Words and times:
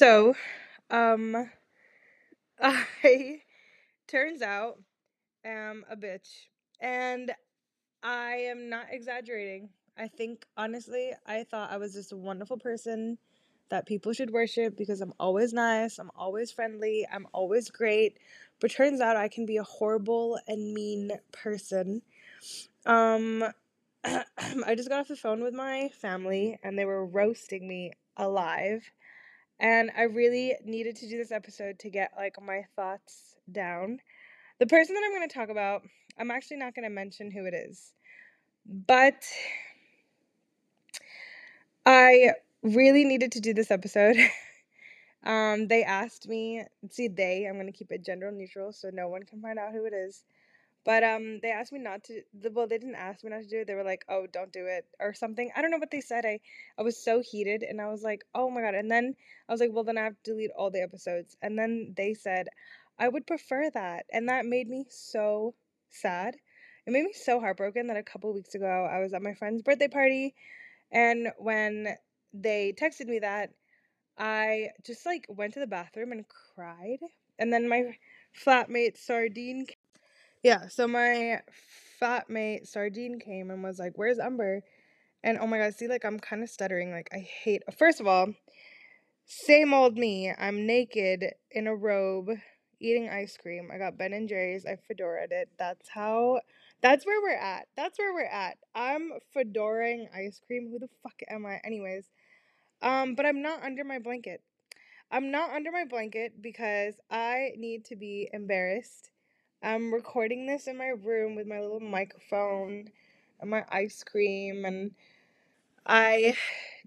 So, 0.00 0.34
um, 0.90 1.50
I 2.60 3.40
turns 4.08 4.42
out 4.42 4.78
am 5.44 5.84
a 5.90 5.96
bitch, 5.96 6.28
and 6.80 7.32
I 8.02 8.46
am 8.50 8.70
not 8.70 8.86
exaggerating. 8.90 9.70
I 9.98 10.08
think 10.08 10.46
honestly, 10.56 11.12
I 11.26 11.44
thought 11.44 11.72
I 11.72 11.78
was 11.78 11.94
just 11.94 12.12
a 12.12 12.16
wonderful 12.16 12.58
person 12.58 13.18
that 13.70 13.86
people 13.86 14.14
should 14.14 14.30
worship 14.30 14.76
because 14.76 15.02
I'm 15.02 15.14
always 15.20 15.52
nice, 15.52 15.98
I'm 15.98 16.10
always 16.16 16.50
friendly, 16.50 17.06
I'm 17.12 17.26
always 17.34 17.70
great. 17.70 18.18
But 18.60 18.70
turns 18.72 19.02
out 19.02 19.16
I 19.16 19.28
can 19.28 19.46
be 19.46 19.58
a 19.58 19.64
horrible 19.64 20.38
and 20.48 20.74
mean 20.74 21.12
person. 21.32 22.02
Um 22.86 23.44
I 24.04 24.74
just 24.76 24.88
got 24.88 25.00
off 25.00 25.08
the 25.08 25.16
phone 25.16 25.42
with 25.42 25.54
my 25.54 25.90
family 26.00 26.58
and 26.62 26.78
they 26.78 26.86
were 26.86 27.06
roasting 27.06 27.68
me 27.68 27.92
alive. 28.16 28.82
And 29.60 29.90
I 29.94 30.04
really 30.04 30.56
needed 30.64 30.96
to 30.96 31.08
do 31.08 31.18
this 31.18 31.30
episode 31.30 31.78
to 31.80 31.90
get 31.90 32.12
like 32.16 32.36
my 32.42 32.62
thoughts 32.76 33.36
down. 33.52 34.00
The 34.58 34.66
person 34.66 34.94
that 34.94 35.02
I'm 35.04 35.14
going 35.14 35.28
to 35.28 35.34
talk 35.34 35.50
about, 35.50 35.82
I'm 36.18 36.30
actually 36.30 36.56
not 36.56 36.74
going 36.74 36.84
to 36.84 36.90
mention 36.90 37.30
who 37.30 37.44
it 37.44 37.52
is. 37.52 37.92
But 38.66 39.22
I 41.84 42.32
really 42.62 43.04
needed 43.04 43.32
to 43.32 43.40
do 43.40 43.52
this 43.52 43.70
episode. 43.70 44.16
um, 45.24 45.68
they 45.68 45.82
asked 45.82 46.26
me, 46.26 46.64
see, 46.90 47.08
they, 47.08 47.46
I'm 47.46 47.54
going 47.54 47.66
to 47.66 47.78
keep 47.78 47.92
it 47.92 48.04
gender 48.04 48.30
neutral 48.30 48.72
so 48.72 48.90
no 48.90 49.08
one 49.08 49.24
can 49.24 49.42
find 49.42 49.58
out 49.58 49.72
who 49.72 49.84
it 49.84 49.92
is. 49.92 50.24
But 50.84 51.04
um, 51.04 51.40
they 51.40 51.50
asked 51.50 51.72
me 51.72 51.78
not 51.78 52.04
to. 52.04 52.22
Well, 52.52 52.66
they 52.66 52.78
didn't 52.78 52.94
ask 52.94 53.22
me 53.22 53.30
not 53.30 53.42
to 53.42 53.48
do 53.48 53.60
it. 53.60 53.66
They 53.66 53.74
were 53.74 53.84
like, 53.84 54.04
"Oh, 54.08 54.26
don't 54.26 54.52
do 54.52 54.66
it" 54.66 54.86
or 54.98 55.12
something. 55.14 55.50
I 55.54 55.60
don't 55.62 55.70
know 55.70 55.78
what 55.78 55.90
they 55.90 56.00
said. 56.00 56.24
I 56.24 56.40
I 56.78 56.82
was 56.82 56.96
so 56.96 57.20
heated, 57.20 57.62
and 57.62 57.80
I 57.80 57.88
was 57.88 58.02
like, 58.02 58.24
"Oh 58.34 58.50
my 58.50 58.62
god!" 58.62 58.74
And 58.74 58.90
then 58.90 59.14
I 59.48 59.52
was 59.52 59.60
like, 59.60 59.70
"Well, 59.72 59.84
then 59.84 59.98
I 59.98 60.04
have 60.04 60.16
to 60.24 60.32
delete 60.32 60.50
all 60.56 60.70
the 60.70 60.82
episodes." 60.82 61.36
And 61.42 61.58
then 61.58 61.92
they 61.96 62.14
said, 62.14 62.48
"I 62.98 63.08
would 63.08 63.26
prefer 63.26 63.70
that," 63.70 64.06
and 64.12 64.28
that 64.28 64.46
made 64.46 64.68
me 64.68 64.86
so 64.88 65.54
sad. 65.90 66.36
It 66.86 66.92
made 66.92 67.04
me 67.04 67.12
so 67.12 67.40
heartbroken 67.40 67.86
that 67.88 67.96
a 67.98 68.02
couple 68.02 68.32
weeks 68.32 68.54
ago 68.54 68.88
I 68.90 69.00
was 69.00 69.12
at 69.12 69.22
my 69.22 69.34
friend's 69.34 69.62
birthday 69.62 69.88
party, 69.88 70.34
and 70.90 71.32
when 71.38 71.96
they 72.32 72.72
texted 72.72 73.06
me 73.06 73.18
that, 73.20 73.50
I 74.18 74.70
just 74.84 75.06
like 75.06 75.26
went 75.28 75.54
to 75.54 75.60
the 75.60 75.66
bathroom 75.66 76.12
and 76.12 76.24
cried. 76.28 76.98
And 77.38 77.52
then 77.52 77.68
my 77.68 77.96
flatmate 78.34 78.98
Sardine 78.98 79.66
yeah, 80.42 80.68
so 80.68 80.88
my 80.88 81.40
fat 81.98 82.30
mate 82.30 82.66
Sardine 82.66 83.18
came 83.18 83.50
and 83.50 83.62
was 83.62 83.78
like, 83.78 83.92
"Where's 83.96 84.18
Umber?" 84.18 84.62
And 85.22 85.38
oh 85.38 85.46
my 85.46 85.58
god, 85.58 85.74
see, 85.74 85.88
like 85.88 86.04
I'm 86.04 86.18
kind 86.18 86.42
of 86.42 86.48
stuttering. 86.48 86.90
Like 86.92 87.08
I 87.12 87.18
hate. 87.18 87.62
First 87.78 88.00
of 88.00 88.06
all, 88.06 88.34
same 89.26 89.74
old 89.74 89.96
me. 89.96 90.32
I'm 90.38 90.66
naked 90.66 91.24
in 91.50 91.66
a 91.66 91.74
robe, 91.74 92.30
eating 92.80 93.10
ice 93.10 93.36
cream. 93.36 93.70
I 93.72 93.78
got 93.78 93.98
Ben 93.98 94.12
and 94.12 94.28
Jerry's. 94.28 94.64
I 94.66 94.76
fedoraed 94.90 95.30
it. 95.30 95.50
That's 95.58 95.88
how. 95.90 96.40
That's 96.82 97.04
where 97.04 97.20
we're 97.20 97.36
at. 97.36 97.66
That's 97.76 97.98
where 97.98 98.14
we're 98.14 98.24
at. 98.24 98.56
I'm 98.74 99.12
fedoring 99.34 100.08
ice 100.14 100.40
cream. 100.46 100.70
Who 100.70 100.78
the 100.78 100.88
fuck 101.02 101.20
am 101.28 101.44
I? 101.44 101.60
Anyways, 101.64 102.06
um, 102.80 103.14
but 103.14 103.26
I'm 103.26 103.42
not 103.42 103.62
under 103.62 103.84
my 103.84 103.98
blanket. 103.98 104.42
I'm 105.10 105.30
not 105.30 105.50
under 105.50 105.70
my 105.72 105.84
blanket 105.84 106.40
because 106.40 106.94
I 107.10 107.50
need 107.56 107.84
to 107.86 107.96
be 107.96 108.30
embarrassed 108.32 109.10
I'm 109.62 109.92
recording 109.92 110.46
this 110.46 110.66
in 110.66 110.78
my 110.78 110.88
room 110.88 111.36
with 111.36 111.46
my 111.46 111.60
little 111.60 111.80
microphone 111.80 112.88
and 113.40 113.50
my 113.50 113.62
ice 113.68 114.02
cream 114.02 114.64
and 114.64 114.92
I 115.84 116.34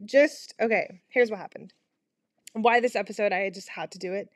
just 0.03 0.55
okay, 0.59 1.01
here's 1.09 1.29
what 1.29 1.39
happened. 1.39 1.71
Why 2.53 2.79
this 2.79 2.95
episode 2.95 3.31
I 3.31 3.51
just 3.51 3.69
had 3.69 3.91
to 3.91 3.99
do 3.99 4.13
it. 4.13 4.29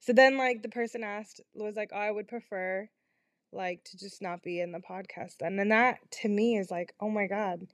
So 0.00 0.14
then 0.14 0.38
like 0.38 0.62
the 0.62 0.70
person 0.70 1.04
asked 1.04 1.42
was 1.54 1.76
like, 1.76 1.90
"Oh, 1.92 1.98
I 1.98 2.10
would 2.10 2.28
prefer 2.28 2.88
like 3.52 3.84
to 3.84 3.98
just 3.98 4.22
not 4.22 4.42
be 4.42 4.58
in 4.60 4.72
the 4.72 4.80
podcast." 4.80 5.36
And 5.42 5.58
then 5.58 5.68
that 5.68 5.98
to 6.22 6.28
me 6.28 6.56
is 6.56 6.70
like, 6.70 6.94
"Oh 6.98 7.10
my 7.10 7.26
god. 7.26 7.66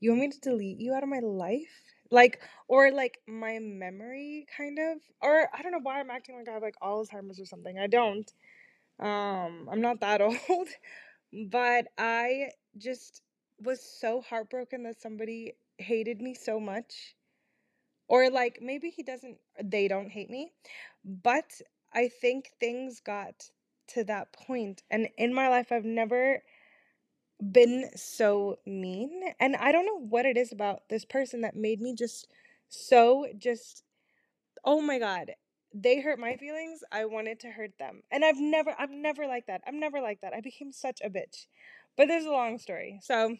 You 0.00 0.10
want 0.10 0.20
me 0.20 0.28
to 0.30 0.40
delete 0.40 0.80
you 0.80 0.92
out 0.92 1.02
of 1.02 1.08
my 1.08 1.20
life?" 1.20 1.82
Like 2.10 2.40
or 2.68 2.90
like 2.90 3.20
my 3.26 3.58
memory 3.58 4.46
kind 4.54 4.78
of 4.78 4.98
or 5.22 5.48
I 5.54 5.62
don't 5.62 5.72
know 5.72 5.80
why 5.82 5.98
I'm 6.00 6.10
acting 6.10 6.36
like 6.36 6.48
I 6.48 6.52
have 6.52 6.62
like 6.62 6.76
Alzheimer's 6.82 7.40
or 7.40 7.46
something. 7.46 7.78
I 7.78 7.86
don't. 7.86 8.30
Um, 9.02 9.68
I'm 9.70 9.82
not 9.82 10.00
that 10.00 10.22
old, 10.22 10.68
but 11.50 11.88
I 11.98 12.50
just 12.78 13.22
was 13.60 13.82
so 13.82 14.22
heartbroken 14.22 14.84
that 14.84 15.00
somebody 15.00 15.54
hated 15.78 16.22
me 16.22 16.34
so 16.34 16.60
much. 16.60 17.16
Or 18.08 18.30
like 18.30 18.60
maybe 18.62 18.90
he 18.90 19.02
doesn't 19.02 19.38
they 19.62 19.88
don't 19.88 20.10
hate 20.10 20.30
me, 20.30 20.52
but 21.04 21.60
I 21.92 22.08
think 22.08 22.52
things 22.60 23.00
got 23.00 23.50
to 23.88 24.04
that 24.04 24.32
point 24.32 24.82
and 24.90 25.08
in 25.18 25.34
my 25.34 25.48
life 25.48 25.72
I've 25.72 25.84
never 25.86 26.42
been 27.52 27.90
so 27.96 28.58
mean 28.66 29.22
and 29.40 29.56
I 29.56 29.72
don't 29.72 29.86
know 29.86 29.98
what 30.00 30.26
it 30.26 30.36
is 30.36 30.52
about 30.52 30.88
this 30.88 31.04
person 31.04 31.40
that 31.40 31.56
made 31.56 31.80
me 31.80 31.94
just 31.94 32.28
so 32.68 33.26
just 33.36 33.82
oh 34.64 34.80
my 34.82 34.98
god 34.98 35.32
they 35.74 36.00
hurt 36.00 36.18
my 36.18 36.36
feelings, 36.36 36.80
I 36.92 37.04
wanted 37.06 37.40
to 37.40 37.48
hurt 37.48 37.78
them. 37.78 38.02
And 38.10 38.24
I've 38.24 38.40
never 38.40 38.74
I'm 38.78 39.02
never 39.02 39.26
like 39.26 39.46
that. 39.46 39.62
I'm 39.66 39.80
never 39.80 40.00
like 40.00 40.20
that. 40.22 40.34
I 40.34 40.40
became 40.40 40.72
such 40.72 41.00
a 41.02 41.10
bitch. 41.10 41.46
But 41.96 42.08
there's 42.08 42.24
a 42.24 42.30
long 42.30 42.58
story. 42.58 43.00
So 43.02 43.36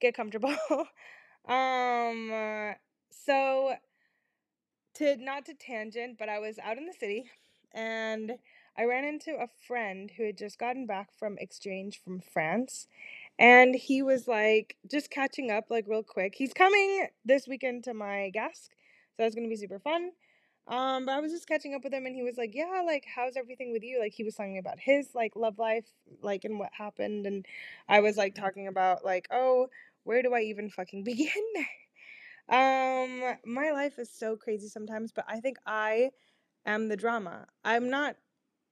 get 0.00 0.14
comfortable. 0.16 0.54
um 1.48 2.30
uh, 2.32 2.72
so 3.10 3.74
to 4.94 5.16
not 5.16 5.46
to 5.46 5.54
tangent, 5.54 6.18
but 6.18 6.28
I 6.28 6.38
was 6.38 6.58
out 6.58 6.78
in 6.78 6.86
the 6.86 6.92
city 6.92 7.30
and 7.72 8.32
I 8.76 8.84
ran 8.84 9.04
into 9.04 9.32
a 9.32 9.48
friend 9.66 10.10
who 10.16 10.24
had 10.24 10.38
just 10.38 10.58
gotten 10.58 10.86
back 10.86 11.08
from 11.18 11.36
exchange 11.38 12.00
from 12.02 12.20
France. 12.20 12.86
And 13.38 13.74
he 13.74 14.02
was 14.02 14.28
like 14.28 14.76
just 14.90 15.10
catching 15.10 15.50
up 15.50 15.66
like 15.70 15.86
real 15.88 16.02
quick. 16.02 16.34
He's 16.36 16.52
coming 16.52 17.08
this 17.24 17.48
weekend 17.48 17.84
to 17.84 17.94
my 17.94 18.30
Gask. 18.34 18.70
So 19.16 19.22
that's 19.24 19.34
going 19.34 19.46
to 19.46 19.50
be 19.50 19.56
super 19.56 19.78
fun. 19.78 20.10
Um, 20.68 21.06
but 21.06 21.12
I 21.12 21.20
was 21.20 21.32
just 21.32 21.48
catching 21.48 21.74
up 21.74 21.82
with 21.82 21.92
him 21.92 22.06
and 22.06 22.14
he 22.14 22.22
was 22.22 22.36
like, 22.36 22.54
Yeah, 22.54 22.82
like 22.86 23.04
how's 23.14 23.36
everything 23.36 23.72
with 23.72 23.82
you? 23.82 23.98
Like 24.00 24.12
he 24.12 24.24
was 24.24 24.34
telling 24.36 24.52
me 24.52 24.58
about 24.58 24.78
his 24.78 25.08
like 25.14 25.34
love 25.36 25.58
life, 25.58 25.86
like 26.22 26.44
and 26.44 26.58
what 26.58 26.70
happened 26.72 27.26
and 27.26 27.44
I 27.88 28.00
was 28.00 28.16
like 28.16 28.34
talking 28.34 28.68
about 28.68 29.04
like, 29.04 29.26
oh, 29.30 29.68
where 30.04 30.22
do 30.22 30.34
I 30.34 30.42
even 30.42 30.70
fucking 30.70 31.04
begin? 31.04 31.30
um, 32.48 33.36
my 33.44 33.70
life 33.72 33.98
is 33.98 34.10
so 34.12 34.36
crazy 34.36 34.68
sometimes, 34.68 35.12
but 35.12 35.24
I 35.28 35.40
think 35.40 35.58
I 35.66 36.10
am 36.66 36.88
the 36.88 36.96
drama. 36.96 37.46
I'm 37.64 37.90
not 37.90 38.16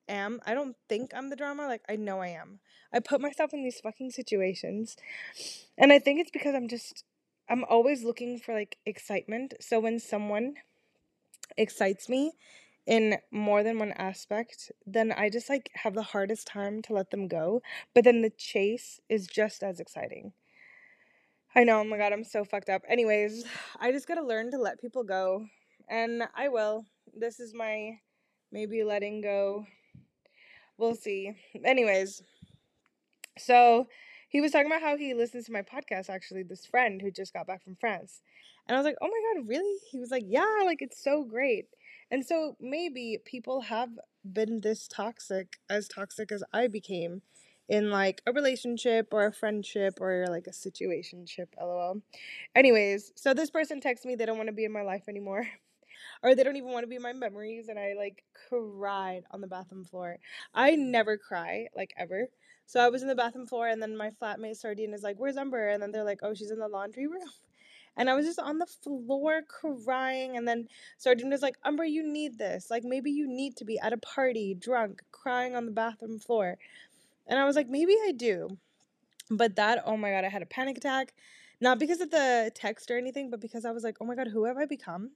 am. 0.09 0.41
I 0.47 0.55
don't 0.55 0.76
think 0.88 1.12
I'm 1.15 1.31
the 1.31 1.37
drama, 1.37 1.66
like 1.66 1.82
I 1.88 1.97
know 1.97 2.20
I 2.20 2.29
am. 2.29 2.61
I 2.93 3.00
put 3.00 3.20
myself 3.20 3.52
in 3.52 3.62
these 3.64 3.81
fucking 3.81 4.11
situations. 4.11 4.96
And 5.76 5.93
I 5.93 5.99
think 5.99 6.20
it's 6.20 6.31
because 6.31 6.55
I'm 6.55 6.69
just 6.69 7.05
I'm 7.49 7.64
always 7.64 8.05
looking 8.05 8.38
for 8.38 8.55
like 8.55 8.76
excitement. 8.87 9.55
So 9.61 9.81
when 9.81 9.99
someone 10.00 10.55
excites 11.58 12.08
me 12.08 12.32
in 12.87 13.19
more 13.31 13.62
than 13.62 13.78
one 13.78 13.93
aspect, 13.93 14.72
then 14.87 15.12
I 15.12 15.28
just 15.28 15.50
like 15.50 15.70
have 15.75 15.94
the 15.94 16.02
hardest 16.02 16.46
time 16.46 16.81
to 16.82 16.94
let 16.94 17.10
them 17.10 17.28
go. 17.28 17.60
But 17.94 18.05
then 18.05 18.22
the 18.22 18.31
chase 18.31 18.99
is 19.10 19.26
just 19.26 19.62
as 19.62 19.78
exciting. 19.78 20.32
I 21.55 21.64
know, 21.64 21.81
oh 21.81 21.84
my 21.84 21.99
god, 21.99 22.12
I'm 22.12 22.25
so 22.25 22.44
fucked 22.44 22.70
up. 22.70 22.82
Anyways, 22.88 23.44
I 23.81 23.93
just 23.93 24.08
gotta 24.08 24.22
learn 24.22 24.50
to 24.52 24.58
let 24.58 24.81
people 24.81 25.05
go. 25.05 25.44
And 25.88 26.22
I 26.34 26.49
will. 26.49 26.84
This 27.14 27.40
is 27.40 27.55
my 27.55 27.99
maybe 28.50 28.82
letting 28.84 29.20
go. 29.20 29.66
We'll 30.78 30.94
see. 30.94 31.32
Anyways, 31.64 32.22
so 33.37 33.87
he 34.28 34.40
was 34.40 34.52
talking 34.52 34.66
about 34.66 34.82
how 34.82 34.96
he 34.96 35.14
listens 35.14 35.46
to 35.46 35.52
my 35.52 35.62
podcast, 35.62 36.10
actually, 36.10 36.43
this 36.43 36.66
friend 36.66 37.00
who 37.00 37.10
just 37.10 37.32
got 37.32 37.46
back 37.46 37.64
from 37.64 37.76
France. 37.81 38.22
And 38.69 38.76
I 38.76 38.79
was 38.79 38.85
like, 38.85 38.97
oh 39.00 39.09
my 39.09 39.41
God, 39.41 39.49
really? 39.49 39.79
He 39.91 39.99
was 39.99 40.11
like, 40.11 40.25
yeah, 40.26 40.62
like 40.65 40.82
it's 40.82 41.03
so 41.03 41.25
great. 41.25 41.67
And 42.11 42.25
so 42.25 42.56
maybe 42.61 43.19
people 43.25 43.62
have 43.62 43.91
been 44.31 44.61
this 44.61 44.88
toxic, 44.88 45.59
as 45.70 45.88
toxic 45.88 46.31
as 46.31 46.44
I 46.53 46.69
became 46.69 47.23
in 47.69 47.91
like 47.91 48.23
a 48.26 48.32
relationship 48.32 49.09
or 49.12 49.26
a 49.26 49.32
friendship 49.32 50.00
or 50.00 50.26
like 50.29 50.47
a 50.47 50.50
situationship, 50.50 51.49
lol. 51.61 52.03
Anyways, 52.55 53.12
so 53.15 53.35
this 53.35 53.50
person 53.50 53.81
texts 53.81 54.06
me 54.06 54.15
they 54.15 54.26
don't 54.26 54.38
want 54.38 54.49
to 54.49 54.55
be 54.55 54.65
in 54.65 54.73
my 54.73 54.82
life 54.82 55.05
anymore. 55.09 55.47
or 56.23 56.35
they 56.35 56.43
don't 56.43 56.56
even 56.56 56.70
want 56.70 56.82
to 56.85 56.88
be 56.88 56.97
in 56.97 57.03
my 57.03 57.12
memories 57.12 57.69
and 57.69 57.79
I 57.79 57.94
like 57.97 58.25
cried 58.49 59.25
on 59.31 59.41
the 59.41 59.47
bathroom 59.47 59.85
floor. 59.85 60.19
I 60.55 60.76
never 60.76 61.17
cry, 61.19 61.69
like 61.76 61.93
ever. 61.97 62.29
So 62.67 62.81
I 62.81 62.88
was 62.91 63.03
in 63.03 63.09
the 63.09 63.15
bathroom 63.15 63.47
floor 63.47 63.69
and 63.69 63.81
then 63.81 63.97
my 63.97 64.11
flatmate 64.23 64.56
Sardine 64.56 64.93
is 64.94 65.03
like, 65.03 65.17
Where's 65.19 65.37
Umber? 65.37 65.69
And 65.69 65.82
then 65.82 65.93
they're 65.93 66.05
like, 66.05 66.20
Oh, 66.23 66.35
she's 66.35 66.50
in 66.50 66.59
the 66.59 66.69
laundry 66.69 67.06
room. 67.09 67.29
And 67.98 68.08
I 68.08 68.14
was 68.14 68.24
just 68.24 68.38
on 68.38 68.58
the 68.58 68.66
floor 68.66 69.42
crying. 69.42 70.36
And 70.36 70.46
then 70.46 70.68
Sardine 70.96 71.30
was 71.30 71.42
like, 71.42 71.56
Umber, 71.64 71.84
you 71.84 72.02
need 72.02 72.38
this. 72.38 72.70
Like, 72.70 72.84
maybe 72.84 73.10
you 73.10 73.26
need 73.26 73.56
to 73.56 73.64
be 73.64 73.78
at 73.78 73.92
a 73.92 73.98
party, 73.98 74.54
drunk, 74.54 75.02
crying 75.10 75.56
on 75.56 75.66
the 75.66 75.72
bathroom 75.72 76.18
floor. 76.20 76.56
And 77.26 77.38
I 77.38 77.44
was 77.44 77.56
like, 77.56 77.68
maybe 77.68 77.94
I 78.06 78.12
do. 78.12 78.56
But 79.30 79.56
that, 79.56 79.82
oh 79.84 79.96
my 79.96 80.10
God, 80.10 80.24
I 80.24 80.28
had 80.28 80.42
a 80.42 80.46
panic 80.46 80.78
attack. 80.78 81.12
Not 81.60 81.80
because 81.80 82.00
of 82.00 82.10
the 82.10 82.52
text 82.54 82.90
or 82.90 82.96
anything, 82.96 83.30
but 83.30 83.40
because 83.40 83.64
I 83.64 83.72
was 83.72 83.82
like, 83.82 83.96
oh 84.00 84.04
my 84.04 84.14
God, 84.14 84.28
who 84.28 84.44
have 84.44 84.56
I 84.56 84.64
become? 84.64 85.10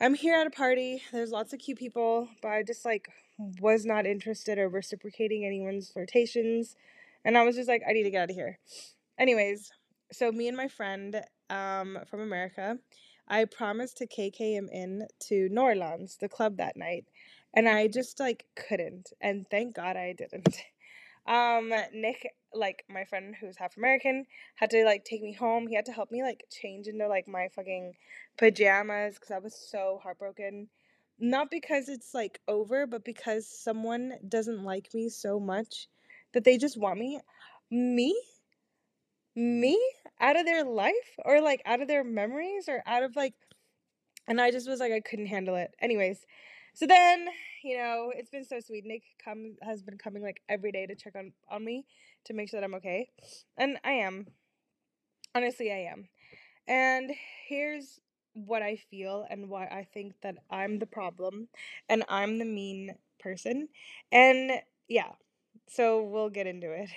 I'm 0.00 0.14
here 0.14 0.34
at 0.34 0.46
a 0.46 0.50
party. 0.50 1.02
There's 1.12 1.30
lots 1.30 1.52
of 1.52 1.58
cute 1.58 1.78
people, 1.78 2.28
but 2.42 2.48
I 2.48 2.62
just 2.62 2.84
like 2.84 3.08
was 3.60 3.86
not 3.86 4.06
interested 4.06 4.58
or 4.58 4.68
reciprocating 4.68 5.46
anyone's 5.46 5.90
flirtations. 5.90 6.76
And 7.24 7.38
I 7.38 7.44
was 7.44 7.56
just 7.56 7.68
like, 7.68 7.82
I 7.88 7.92
need 7.92 8.04
to 8.04 8.10
get 8.10 8.22
out 8.22 8.30
of 8.30 8.36
here. 8.36 8.58
Anyways, 9.18 9.72
so 10.12 10.30
me 10.30 10.48
and 10.48 10.56
my 10.56 10.68
friend 10.68 11.22
um, 11.50 11.98
from 12.08 12.20
America, 12.20 12.78
I 13.28 13.44
promised 13.46 13.98
to 13.98 14.06
KK 14.06 14.54
him 14.54 14.68
in 14.72 15.06
to 15.28 15.48
New 15.50 15.60
Orleans, 15.62 16.18
the 16.20 16.28
club 16.28 16.58
that 16.58 16.76
night. 16.76 17.06
And 17.54 17.68
I 17.68 17.88
just 17.88 18.20
like 18.20 18.46
couldn't. 18.56 19.12
And 19.20 19.46
thank 19.50 19.76
God 19.76 19.96
I 19.96 20.14
didn't. 20.14 20.62
Um, 21.26 21.72
Nick, 21.94 22.28
like 22.54 22.84
my 22.88 23.04
friend 23.04 23.36
who's 23.40 23.56
half 23.58 23.76
American, 23.76 24.26
had 24.56 24.70
to 24.70 24.84
like 24.84 25.04
take 25.04 25.22
me 25.22 25.32
home. 25.32 25.68
He 25.68 25.76
had 25.76 25.86
to 25.86 25.92
help 25.92 26.10
me 26.10 26.22
like 26.22 26.44
change 26.50 26.88
into 26.88 27.06
like 27.08 27.28
my 27.28 27.48
fucking 27.54 27.94
pajamas 28.38 29.14
because 29.14 29.30
I 29.30 29.38
was 29.38 29.54
so 29.54 30.00
heartbroken. 30.02 30.68
Not 31.20 31.50
because 31.50 31.88
it's 31.88 32.14
like 32.14 32.40
over, 32.48 32.86
but 32.86 33.04
because 33.04 33.46
someone 33.48 34.14
doesn't 34.28 34.64
like 34.64 34.88
me 34.94 35.08
so 35.10 35.38
much 35.38 35.88
that 36.32 36.44
they 36.44 36.58
just 36.58 36.78
want 36.78 36.98
me. 36.98 37.20
Me? 37.70 38.20
Me? 39.40 39.80
Out 40.20 40.38
of 40.38 40.44
their 40.44 40.64
life? 40.64 40.92
Or 41.24 41.40
like 41.40 41.62
out 41.64 41.80
of 41.80 41.88
their 41.88 42.04
memories? 42.04 42.68
Or 42.68 42.82
out 42.86 43.02
of 43.02 43.16
like. 43.16 43.34
And 44.28 44.40
I 44.40 44.50
just 44.50 44.68
was 44.68 44.80
like, 44.80 44.92
I 44.92 45.00
couldn't 45.00 45.26
handle 45.26 45.56
it. 45.56 45.74
Anyways, 45.80 46.24
so 46.74 46.86
then, 46.86 47.26
you 47.64 47.76
know, 47.76 48.12
it's 48.14 48.30
been 48.30 48.44
so 48.44 48.60
sweet. 48.60 48.84
Nick 48.84 49.02
come 49.22 49.56
has 49.62 49.82
been 49.82 49.98
coming 49.98 50.22
like 50.22 50.40
every 50.48 50.72
day 50.72 50.86
to 50.86 50.94
check 50.94 51.14
on 51.16 51.32
on 51.50 51.64
me 51.64 51.86
to 52.24 52.34
make 52.34 52.48
sure 52.48 52.60
that 52.60 52.64
I'm 52.64 52.74
okay. 52.74 53.08
And 53.56 53.78
I 53.84 53.92
am. 53.92 54.26
Honestly, 55.34 55.72
I 55.72 55.90
am. 55.90 56.08
And 56.68 57.10
here's 57.48 58.00
what 58.34 58.62
I 58.62 58.76
feel 58.76 59.26
and 59.28 59.48
why 59.48 59.64
I 59.64 59.86
think 59.92 60.14
that 60.22 60.36
I'm 60.50 60.78
the 60.78 60.86
problem 60.86 61.48
and 61.88 62.04
I'm 62.08 62.38
the 62.38 62.44
mean 62.44 62.94
person. 63.18 63.68
And 64.12 64.52
yeah. 64.88 65.12
So 65.68 66.02
we'll 66.02 66.30
get 66.30 66.46
into 66.46 66.72
it. 66.72 66.90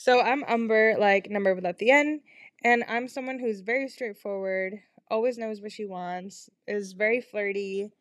So 0.00 0.22
I'm 0.22 0.44
Umber, 0.48 0.96
like 0.98 1.28
number 1.28 1.54
without 1.54 1.76
the 1.76 1.90
N, 1.90 2.22
and 2.64 2.84
I'm 2.88 3.06
someone 3.06 3.38
who's 3.38 3.60
very 3.60 3.86
straightforward, 3.86 4.80
always 5.10 5.36
knows 5.36 5.60
what 5.60 5.72
she 5.72 5.84
wants, 5.84 6.48
is 6.66 6.94
very 6.94 7.20
flirty, 7.20 7.92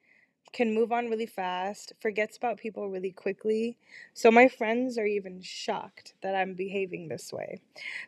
can 0.53 0.73
move 0.73 0.93
on 0.93 1.09
really 1.09 1.25
fast, 1.25 1.91
forgets 1.99 2.37
about 2.37 2.55
people 2.55 2.89
really 2.89 3.11
quickly. 3.11 3.77
So 4.13 4.31
my 4.31 4.47
friends 4.47 4.97
are 4.97 5.05
even 5.05 5.41
shocked 5.41 6.13
that 6.21 6.35
I'm 6.35 6.53
behaving 6.53 7.09
this 7.09 7.33
way. 7.33 7.59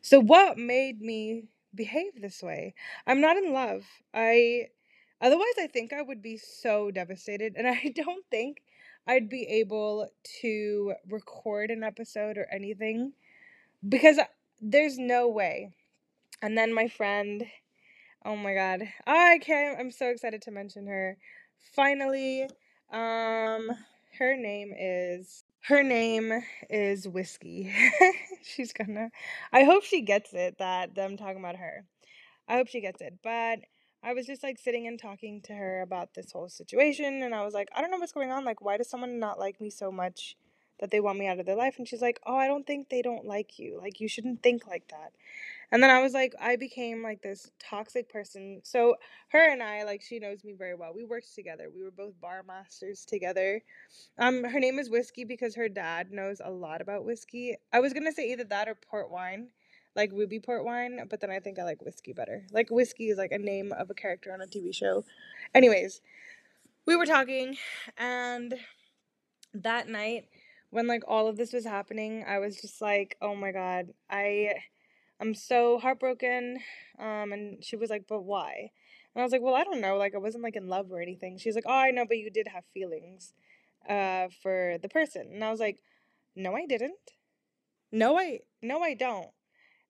So 0.02 0.22
what 0.22 0.58
made 0.58 1.02
me 1.02 1.50
behave 1.76 2.14
this 2.22 2.42
way? 2.42 2.74
I'm 3.06 3.20
not 3.20 3.36
in 3.36 3.52
love. 3.52 3.84
I 4.14 4.70
otherwise 5.20 5.56
I 5.60 5.68
think 5.68 5.92
I 5.92 6.02
would 6.02 6.22
be 6.22 6.38
so 6.38 6.92
devastated 6.92 7.56
and 7.58 7.68
I 7.68 7.92
don't 7.94 8.24
think 8.32 8.62
I'd 9.06 9.28
be 9.28 9.44
able 9.50 10.08
to 10.42 10.94
record 11.10 11.72
an 11.72 11.84
episode 11.84 12.38
or 12.38 12.48
anything 12.54 13.12
because 13.88 14.20
there's 14.60 14.98
no 14.98 15.28
way. 15.28 15.72
And 16.42 16.58
then 16.58 16.74
my 16.74 16.88
friend, 16.88 17.46
oh 18.26 18.36
my 18.36 18.54
god, 18.54 18.84
I 19.06 19.40
can't. 19.40 19.80
I'm 19.80 19.92
so 19.92 20.08
excited 20.08 20.42
to 20.44 20.52
mention 20.52 20.88
her 20.88 21.18
finally, 21.76 22.44
um, 22.92 23.70
her 24.20 24.36
name 24.36 24.74
is 24.78 25.44
her 25.66 25.84
name 25.84 26.42
is 26.70 27.08
Whiskey. 27.08 27.74
She's 28.44 28.74
gonna. 28.74 29.10
I 29.54 29.64
hope 29.64 29.84
she 29.84 30.02
gets 30.02 30.34
it 30.34 30.58
that 30.58 30.92
I'm 30.98 31.18
talking 31.18 31.40
about 31.40 31.58
her. 31.58 31.86
I 32.48 32.56
hope 32.56 32.68
she 32.68 32.82
gets 32.82 33.02
it. 33.02 33.20
But 33.24 33.60
I 34.04 34.14
was 34.14 34.26
just 34.26 34.44
like 34.44 34.58
sitting 34.58 34.88
and 34.88 35.00
talking 35.00 35.42
to 35.44 35.54
her 35.54 35.82
about 35.82 36.16
this 36.16 36.32
whole 36.32 36.50
situation, 36.50 37.22
and 37.22 37.36
I 37.36 37.44
was 37.44 37.54
like, 37.54 37.70
I 37.76 37.82
don't 37.82 37.92
know 37.92 37.98
what's 37.98 38.12
going 38.12 38.32
on. 38.32 38.46
Like, 38.46 38.62
why 38.62 38.78
does 38.78 38.90
someone 38.90 39.20
not 39.20 39.40
like 39.40 39.62
me 39.62 39.70
so 39.70 39.92
much 39.92 40.36
that 40.82 40.92
they 40.92 41.00
want 41.00 41.20
me 41.20 41.28
out 41.28 41.40
of 41.40 41.46
their 41.48 41.56
life? 41.56 41.76
And 41.80 41.88
she's 41.88 42.02
like, 42.02 42.20
Oh, 42.28 42.36
I 42.36 42.48
don't 42.48 42.68
think 42.68 42.90
they 42.90 43.02
don't 43.02 43.26
like 43.26 43.60
you. 43.60 43.80
Like, 43.82 44.02
you 44.02 44.10
shouldn't 44.10 44.44
think 44.44 44.68
like 44.68 44.90
that. 44.90 45.14
And 45.72 45.82
then 45.82 45.90
I 45.90 46.02
was 46.02 46.14
like, 46.14 46.34
I 46.42 46.58
became 46.58 47.02
like 47.04 47.22
this 47.22 47.50
toxic 47.60 48.10
person. 48.10 48.62
So 48.64 48.96
her 49.30 49.52
and 49.52 49.64
I, 49.64 49.84
like, 49.84 50.02
she 50.02 50.20
knows 50.20 50.44
me 50.44 50.54
very 50.54 50.76
well. 50.76 50.94
We 50.94 51.06
worked 51.06 51.34
together. 51.34 51.70
We 51.74 51.84
were 51.84 51.92
both 51.92 52.20
bar 52.22 52.44
masters 52.46 53.06
together. 53.06 53.62
Um, 54.18 54.44
her 54.44 54.60
name 54.60 54.80
is 54.80 54.90
Whiskey 54.90 55.26
because 55.26 55.56
her 55.56 55.70
dad 55.70 56.12
knows 56.12 56.42
a 56.44 56.52
lot 56.52 56.82
about 56.82 57.06
whiskey. 57.06 57.58
I 57.74 57.80
was 57.80 57.94
gonna 57.94 58.12
say 58.12 58.32
either 58.32 58.44
that 58.46 58.70
or 58.70 58.76
port 58.76 59.12
wine, 59.12 59.50
like 59.96 60.12
ruby 60.14 60.40
port 60.40 60.66
wine, 60.66 61.02
but 61.10 61.22
then 61.22 61.32
I 61.32 61.40
think 61.40 61.60
I 61.60 61.64
like 61.64 61.82
whiskey 61.82 62.14
better. 62.14 62.46
Like 62.52 62.70
whiskey 62.70 63.10
is 63.10 63.18
like 63.18 63.32
a 63.32 63.38
name 63.40 63.74
of 63.74 63.90
a 63.90 63.94
character 63.94 64.34
on 64.34 64.42
a 64.42 64.48
TV 64.48 64.72
show. 64.74 65.06
Anyways, 65.54 66.02
we 66.86 66.96
were 66.96 67.06
talking, 67.06 67.58
and 67.98 68.56
that 69.54 69.88
night 69.90 70.28
when 70.72 70.88
like 70.88 71.04
all 71.08 71.28
of 71.28 71.38
this 71.38 71.54
was 71.54 71.66
happening, 71.66 72.26
I 72.28 72.40
was 72.40 72.58
just 72.60 72.82
like, 72.82 73.18
oh 73.22 73.36
my 73.36 73.52
god, 73.52 73.94
I 74.10 74.56
I'm 75.22 75.36
so 75.36 75.78
heartbroken. 75.78 76.58
Um, 77.00 77.32
and 77.32 77.64
she 77.64 77.76
was 77.76 77.92
like, 77.92 78.06
but 78.10 78.24
why? 78.24 78.72
And 79.14 79.22
I 79.22 79.24
was 79.24 79.32
like, 79.32 79.42
well, 79.42 79.56
I 79.56 79.64
don't 79.64 79.82
know. 79.82 79.98
Like, 79.98 80.16
I 80.16 80.18
wasn't 80.18 80.44
like 80.44 80.56
in 80.56 80.68
love 80.68 80.92
or 80.92 81.00
anything. 81.02 81.38
She's 81.38 81.54
like, 81.56 81.66
oh, 81.68 81.74
I 81.74 81.92
know, 81.92 82.06
but 82.08 82.18
you 82.18 82.32
did 82.32 82.48
have 82.48 82.64
feelings, 82.74 83.34
uh, 83.88 84.30
for 84.42 84.78
the 84.82 84.90
person. 84.90 85.30
And 85.32 85.44
I 85.44 85.52
was 85.52 85.60
like, 85.60 85.78
no, 86.36 86.56
I 86.56 86.66
didn't. 86.66 87.12
No, 87.92 88.18
I, 88.18 88.40
no, 88.62 88.82
I 88.82 88.96
don't. 88.96 89.30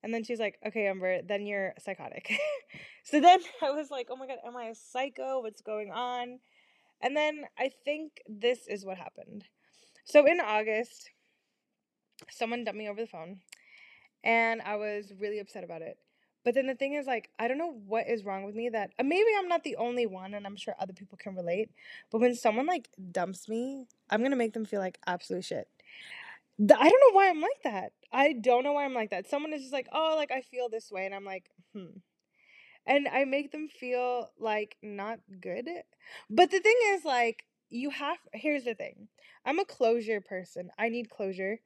And 0.04 0.14
then 0.14 0.24
she's 0.24 0.40
like, 0.40 0.58
okay, 0.66 0.88
Umber, 0.88 1.22
then 1.22 1.46
you're 1.46 1.74
psychotic. 1.80 2.32
so 3.04 3.22
then 3.22 3.40
I 3.62 3.70
was 3.72 3.92
like, 3.92 4.08
oh 4.10 4.16
my 4.16 4.28
God, 4.28 4.40
am 4.46 4.58
I 4.58 4.66
a 4.66 4.76
psycho? 4.76 5.42
What's 5.42 5.62
going 5.62 5.92
on? 5.92 6.40
And 7.02 7.16
then 7.16 7.46
I 7.58 7.70
think 7.86 8.22
this 8.28 8.68
is 8.68 8.86
what 8.86 8.98
happened. 8.98 9.46
So 10.06 10.26
in 10.26 10.40
August, 10.40 11.10
someone 12.30 12.64
dumped 12.64 12.78
me 12.78 12.90
over 12.90 13.02
the 13.02 13.08
phone 13.08 13.40
and 14.24 14.62
I 14.62 14.76
was 14.76 15.12
really 15.20 15.40
upset 15.40 15.64
about 15.64 15.82
it. 15.82 15.98
But 16.44 16.56
then 16.56 16.66
the 16.66 16.76
thing 16.76 16.96
is, 16.96 17.06
like, 17.06 17.30
I 17.38 17.48
don't 17.48 17.60
know 17.60 17.80
what 17.86 18.10
is 18.10 18.26
wrong 18.26 18.44
with 18.44 18.56
me 18.56 18.70
that 18.70 18.92
uh, 18.98 19.04
maybe 19.04 19.30
I'm 19.38 19.48
not 19.48 19.64
the 19.64 19.76
only 19.76 20.08
one, 20.08 20.34
and 20.34 20.48
I'm 20.48 20.56
sure 20.56 20.74
other 20.80 20.94
people 20.94 21.18
can 21.22 21.36
relate. 21.36 21.70
But 22.12 22.20
when 22.20 22.34
someone 22.34 22.66
like 22.66 22.90
dumps 23.12 23.48
me, 23.48 23.86
I'm 24.10 24.24
gonna 24.24 24.36
make 24.36 24.54
them 24.54 24.66
feel 24.66 24.80
like 24.80 24.98
absolute 25.06 25.46
shit. 25.46 25.68
I 26.60 26.66
don't 26.66 26.82
know 26.82 27.14
why 27.14 27.30
I'm 27.30 27.42
like 27.42 27.62
that. 27.64 27.94
I 28.12 28.34
don't 28.34 28.64
know 28.64 28.74
why 28.74 28.86
I'm 28.86 28.94
like 28.94 29.12
that. 29.12 29.30
Someone 29.30 29.54
is 29.54 29.62
just 29.62 29.74
like, 29.74 29.88
oh, 29.92 30.16
like 30.18 30.32
I 30.32 30.42
feel 30.42 30.68
this 30.68 30.92
way, 30.92 31.06
and 31.06 31.14
I'm 31.14 31.26
like, 31.26 31.46
hmm. 31.74 32.00
And 32.88 33.08
I 33.08 33.26
make 33.26 33.52
them 33.52 33.68
feel 33.68 34.32
like 34.40 34.78
not 34.82 35.20
good. 35.40 35.70
But 36.28 36.50
the 36.50 36.60
thing 36.60 36.78
is, 36.88 37.06
like, 37.06 37.46
you 37.72 37.90
have. 37.90 38.18
Here's 38.34 38.66
the 38.66 38.76
thing 38.76 39.08
I'm 39.46 39.60
a 39.60 39.66
closure 39.66 40.22
person. 40.22 40.70
I 40.78 40.90
need 40.90 41.10
closure. 41.10 41.60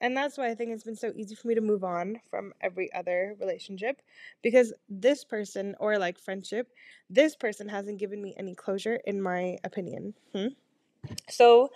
And 0.00 0.16
that's 0.16 0.38
why 0.38 0.48
I 0.48 0.54
think 0.54 0.70
it's 0.70 0.84
been 0.84 0.96
so 0.96 1.12
easy 1.14 1.34
for 1.34 1.46
me 1.46 1.54
to 1.54 1.60
move 1.60 1.84
on 1.84 2.20
from 2.30 2.52
every 2.60 2.92
other 2.92 3.36
relationship 3.38 4.00
because 4.42 4.72
this 4.88 5.24
person 5.24 5.76
or 5.78 5.98
like 5.98 6.18
friendship, 6.18 6.68
this 7.10 7.36
person 7.36 7.68
hasn't 7.68 7.98
given 7.98 8.22
me 8.22 8.34
any 8.38 8.54
closure, 8.54 8.98
in 9.06 9.20
my 9.20 9.58
opinion. 9.62 10.14
Hmm? 10.34 10.48
So 11.28 11.70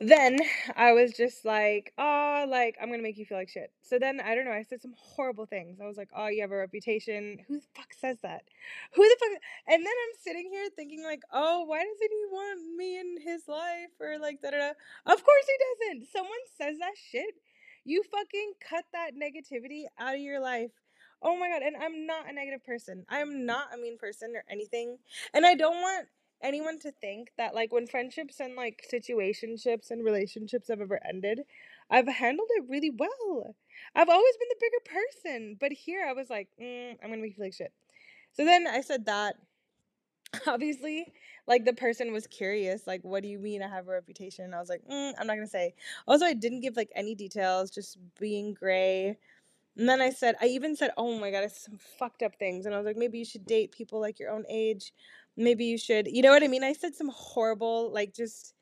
then 0.00 0.38
I 0.76 0.92
was 0.92 1.12
just 1.12 1.44
like, 1.44 1.92
oh, 1.98 2.46
like, 2.48 2.76
I'm 2.80 2.90
gonna 2.90 3.02
make 3.02 3.18
you 3.18 3.26
feel 3.26 3.38
like 3.38 3.48
shit. 3.48 3.72
So 3.82 3.98
then, 3.98 4.20
I 4.20 4.34
don't 4.34 4.44
know, 4.44 4.52
I 4.52 4.62
said 4.62 4.80
some 4.80 4.94
horrible 4.96 5.46
things. 5.46 5.80
I 5.80 5.86
was 5.86 5.96
like, 5.96 6.10
oh, 6.16 6.28
you 6.28 6.40
have 6.42 6.52
a 6.52 6.56
reputation. 6.56 7.38
Who 7.48 7.56
the 7.56 7.66
fuck 7.74 7.92
says 7.98 8.18
that? 8.22 8.42
Who 8.94 9.02
the 9.02 9.16
fuck? 9.18 9.42
And 9.66 9.84
then 9.84 9.92
I'm 9.92 10.20
sitting 10.20 10.48
here 10.52 10.68
thinking, 10.74 11.02
like, 11.02 11.22
oh, 11.32 11.64
why 11.64 11.78
doesn't 11.78 12.10
he 12.10 12.24
want 12.30 12.76
me 12.76 12.98
in 12.98 13.16
his 13.20 13.48
life? 13.48 13.90
Or 14.00 14.18
like, 14.18 14.40
da 14.40 14.50
da 14.50 14.58
da. 14.58 14.68
Of 15.12 15.24
course 15.24 15.46
he 15.46 15.88
doesn't. 15.90 16.08
Someone 16.12 16.44
says 16.56 16.78
that 16.78 16.94
shit. 17.10 17.34
You 17.84 18.02
fucking 18.04 18.52
cut 18.60 18.84
that 18.92 19.12
negativity 19.16 19.84
out 19.98 20.14
of 20.14 20.20
your 20.20 20.40
life. 20.40 20.70
Oh 21.20 21.36
my 21.36 21.48
god, 21.48 21.62
and 21.62 21.76
I'm 21.76 22.06
not 22.06 22.30
a 22.30 22.32
negative 22.32 22.64
person. 22.64 23.04
I'm 23.08 23.44
not 23.44 23.74
a 23.74 23.76
mean 23.76 23.98
person 23.98 24.34
or 24.36 24.44
anything. 24.48 24.98
And 25.34 25.44
I 25.44 25.54
don't 25.56 25.80
want 25.80 26.06
anyone 26.42 26.78
to 26.80 26.92
think 26.92 27.32
that 27.36 27.54
like 27.54 27.72
when 27.72 27.86
friendships 27.86 28.40
and 28.40 28.54
like 28.56 28.84
situationships 28.92 29.90
and 29.90 30.04
relationships 30.04 30.68
have 30.68 30.80
ever 30.80 31.00
ended, 31.08 31.42
I've 31.90 32.08
handled 32.08 32.48
it 32.52 32.64
really 32.68 32.90
well. 32.90 33.56
I've 33.94 34.08
always 34.08 34.36
been 34.36 34.48
the 34.48 34.56
bigger 34.60 35.00
person, 35.00 35.56
but 35.58 35.72
here 35.72 36.04
I 36.08 36.12
was 36.12 36.30
like, 36.30 36.48
mm, 36.60 36.96
I'm 37.02 37.10
gonna 37.10 37.22
make 37.22 37.36
you 37.36 37.44
like 37.44 37.54
shit. 37.54 37.72
So 38.32 38.44
then 38.44 38.66
I 38.66 38.80
said 38.80 39.06
that. 39.06 39.36
Obviously, 40.46 41.06
like 41.46 41.64
the 41.64 41.72
person 41.72 42.12
was 42.12 42.26
curious, 42.26 42.86
like, 42.86 43.02
what 43.02 43.22
do 43.22 43.28
you 43.28 43.38
mean 43.38 43.62
I 43.62 43.68
have 43.68 43.88
a 43.88 43.92
reputation? 43.92 44.44
And 44.44 44.54
I 44.54 44.60
was 44.60 44.68
like, 44.68 44.82
mm, 44.90 45.14
I'm 45.18 45.26
not 45.26 45.34
gonna 45.36 45.46
say. 45.46 45.74
Also, 46.06 46.26
I 46.26 46.34
didn't 46.34 46.60
give 46.60 46.76
like 46.76 46.90
any 46.94 47.14
details, 47.14 47.70
just 47.70 47.98
being 48.20 48.54
gray. 48.54 49.16
And 49.76 49.88
then 49.88 50.00
I 50.00 50.10
said, 50.10 50.34
I 50.42 50.46
even 50.46 50.76
said, 50.76 50.90
oh 50.96 51.18
my 51.18 51.30
god, 51.30 51.44
it's 51.44 51.64
some 51.64 51.78
fucked 51.98 52.22
up 52.22 52.36
things. 52.36 52.66
And 52.66 52.74
I 52.74 52.78
was 52.78 52.86
like, 52.86 52.96
maybe 52.96 53.18
you 53.18 53.24
should 53.24 53.46
date 53.46 53.72
people 53.72 54.00
like 54.00 54.18
your 54.18 54.30
own 54.30 54.44
age 54.50 54.92
maybe 55.38 55.64
you 55.64 55.78
should 55.78 56.08
you 56.08 56.22
know 56.22 56.30
what 56.32 56.42
i 56.42 56.48
mean? 56.48 56.64
I 56.64 56.72
said 56.74 56.94
some 56.94 57.10
horrible 57.14 57.92
like 57.92 58.12
just 58.14 58.54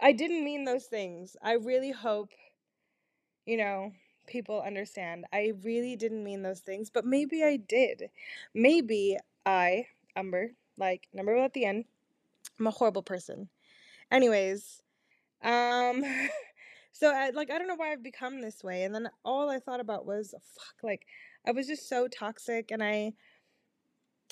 i 0.00 0.12
didn't 0.12 0.44
mean 0.44 0.64
those 0.64 0.86
things. 0.86 1.36
I 1.42 1.54
really 1.54 1.90
hope 1.92 2.30
you 3.46 3.56
know 3.56 3.92
people 4.26 4.60
understand. 4.60 5.24
I 5.32 5.54
really 5.64 5.96
didn't 5.96 6.22
mean 6.22 6.42
those 6.42 6.60
things 6.60 6.90
but 6.90 7.04
maybe 7.04 7.42
i 7.42 7.56
did. 7.56 8.10
Maybe 8.54 9.18
i 9.46 9.86
umber 10.16 10.50
like 10.76 11.08
number 11.14 11.36
at 11.36 11.54
the 11.54 11.64
end 11.64 11.86
I'm 12.60 12.66
a 12.66 12.70
horrible 12.72 13.02
person. 13.02 13.48
Anyways, 14.10 14.82
um 15.42 16.04
so 16.92 17.12
I 17.14 17.30
like 17.30 17.50
I 17.50 17.58
don't 17.58 17.68
know 17.68 17.76
why 17.76 17.92
I've 17.92 18.02
become 18.02 18.40
this 18.40 18.62
way 18.64 18.84
and 18.84 18.94
then 18.94 19.08
all 19.24 19.50
I 19.50 19.60
thought 19.60 19.80
about 19.80 20.06
was 20.06 20.34
fuck 20.54 20.82
like 20.82 21.06
I 21.46 21.52
was 21.52 21.66
just 21.66 21.88
so 21.88 22.08
toxic 22.08 22.70
and 22.70 22.82
I 22.82 23.12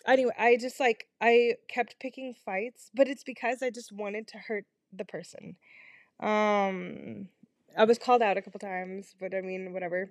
anyway, 0.06 0.32
I 0.38 0.56
just 0.56 0.80
like 0.80 1.06
I 1.20 1.54
kept 1.68 1.98
picking 2.00 2.34
fights, 2.34 2.90
but 2.94 3.08
it's 3.08 3.24
because 3.24 3.62
I 3.62 3.70
just 3.70 3.92
wanted 3.92 4.28
to 4.28 4.38
hurt 4.38 4.64
the 4.92 5.04
person. 5.04 5.56
Um 6.20 7.28
I 7.76 7.84
was 7.84 7.98
called 7.98 8.22
out 8.22 8.38
a 8.38 8.42
couple 8.42 8.60
times, 8.60 9.14
but 9.20 9.34
I 9.34 9.42
mean, 9.42 9.72
whatever. 9.72 10.10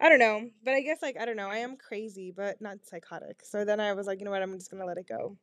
I 0.00 0.08
don't 0.08 0.18
know. 0.18 0.50
But 0.64 0.74
I 0.74 0.80
guess 0.82 1.02
like 1.02 1.16
I 1.18 1.24
don't 1.24 1.36
know. 1.36 1.48
I 1.50 1.58
am 1.58 1.76
crazy, 1.76 2.32
but 2.36 2.60
not 2.60 2.84
psychotic. 2.84 3.40
So 3.44 3.64
then 3.64 3.80
I 3.80 3.92
was 3.92 4.06
like, 4.06 4.18
you 4.18 4.24
know 4.24 4.32
what? 4.32 4.42
I'm 4.42 4.58
just 4.58 4.70
going 4.70 4.80
to 4.80 4.86
let 4.86 4.98
it 4.98 5.08
go. 5.08 5.36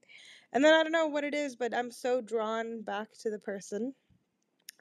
And 0.53 0.63
then 0.63 0.73
I 0.73 0.83
don't 0.83 0.91
know 0.91 1.07
what 1.07 1.23
it 1.23 1.33
is, 1.33 1.55
but 1.55 1.73
I'm 1.73 1.91
so 1.91 2.21
drawn 2.21 2.81
back 2.81 3.09
to 3.21 3.29
the 3.29 3.39
person. 3.39 3.93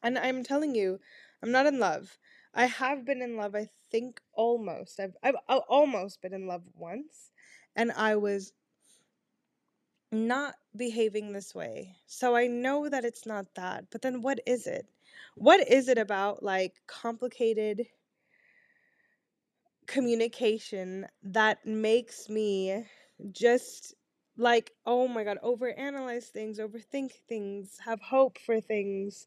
And 0.02 0.18
I'm 0.18 0.42
telling 0.44 0.74
you, 0.74 0.98
I'm 1.42 1.52
not 1.52 1.66
in 1.66 1.78
love. 1.78 2.18
I 2.54 2.66
have 2.66 3.04
been 3.04 3.22
in 3.22 3.36
love, 3.36 3.54
I 3.54 3.68
think 3.90 4.20
almost. 4.32 4.98
I've 5.00 5.14
I've 5.22 5.36
almost 5.68 6.20
been 6.22 6.34
in 6.34 6.46
love 6.46 6.62
once, 6.74 7.30
and 7.76 7.92
I 7.92 8.16
was 8.16 8.52
not 10.12 10.54
behaving 10.76 11.32
this 11.32 11.54
way. 11.54 11.94
So 12.06 12.36
I 12.36 12.46
know 12.46 12.88
that 12.88 13.04
it's 13.04 13.26
not 13.26 13.54
that. 13.54 13.86
But 13.90 14.02
then 14.02 14.22
what 14.22 14.40
is 14.46 14.66
it? 14.66 14.86
What 15.36 15.66
is 15.68 15.88
it 15.88 15.98
about 15.98 16.42
like 16.42 16.74
complicated 16.86 17.86
communication 19.86 21.06
that 21.22 21.64
makes 21.66 22.28
me 22.28 22.84
just 23.32 23.94
like 24.36 24.72
oh 24.86 25.08
my 25.08 25.24
god 25.24 25.38
overanalyze 25.44 26.26
things 26.26 26.58
overthink 26.60 27.10
things 27.28 27.78
have 27.84 28.00
hope 28.00 28.38
for 28.38 28.60
things 28.60 29.26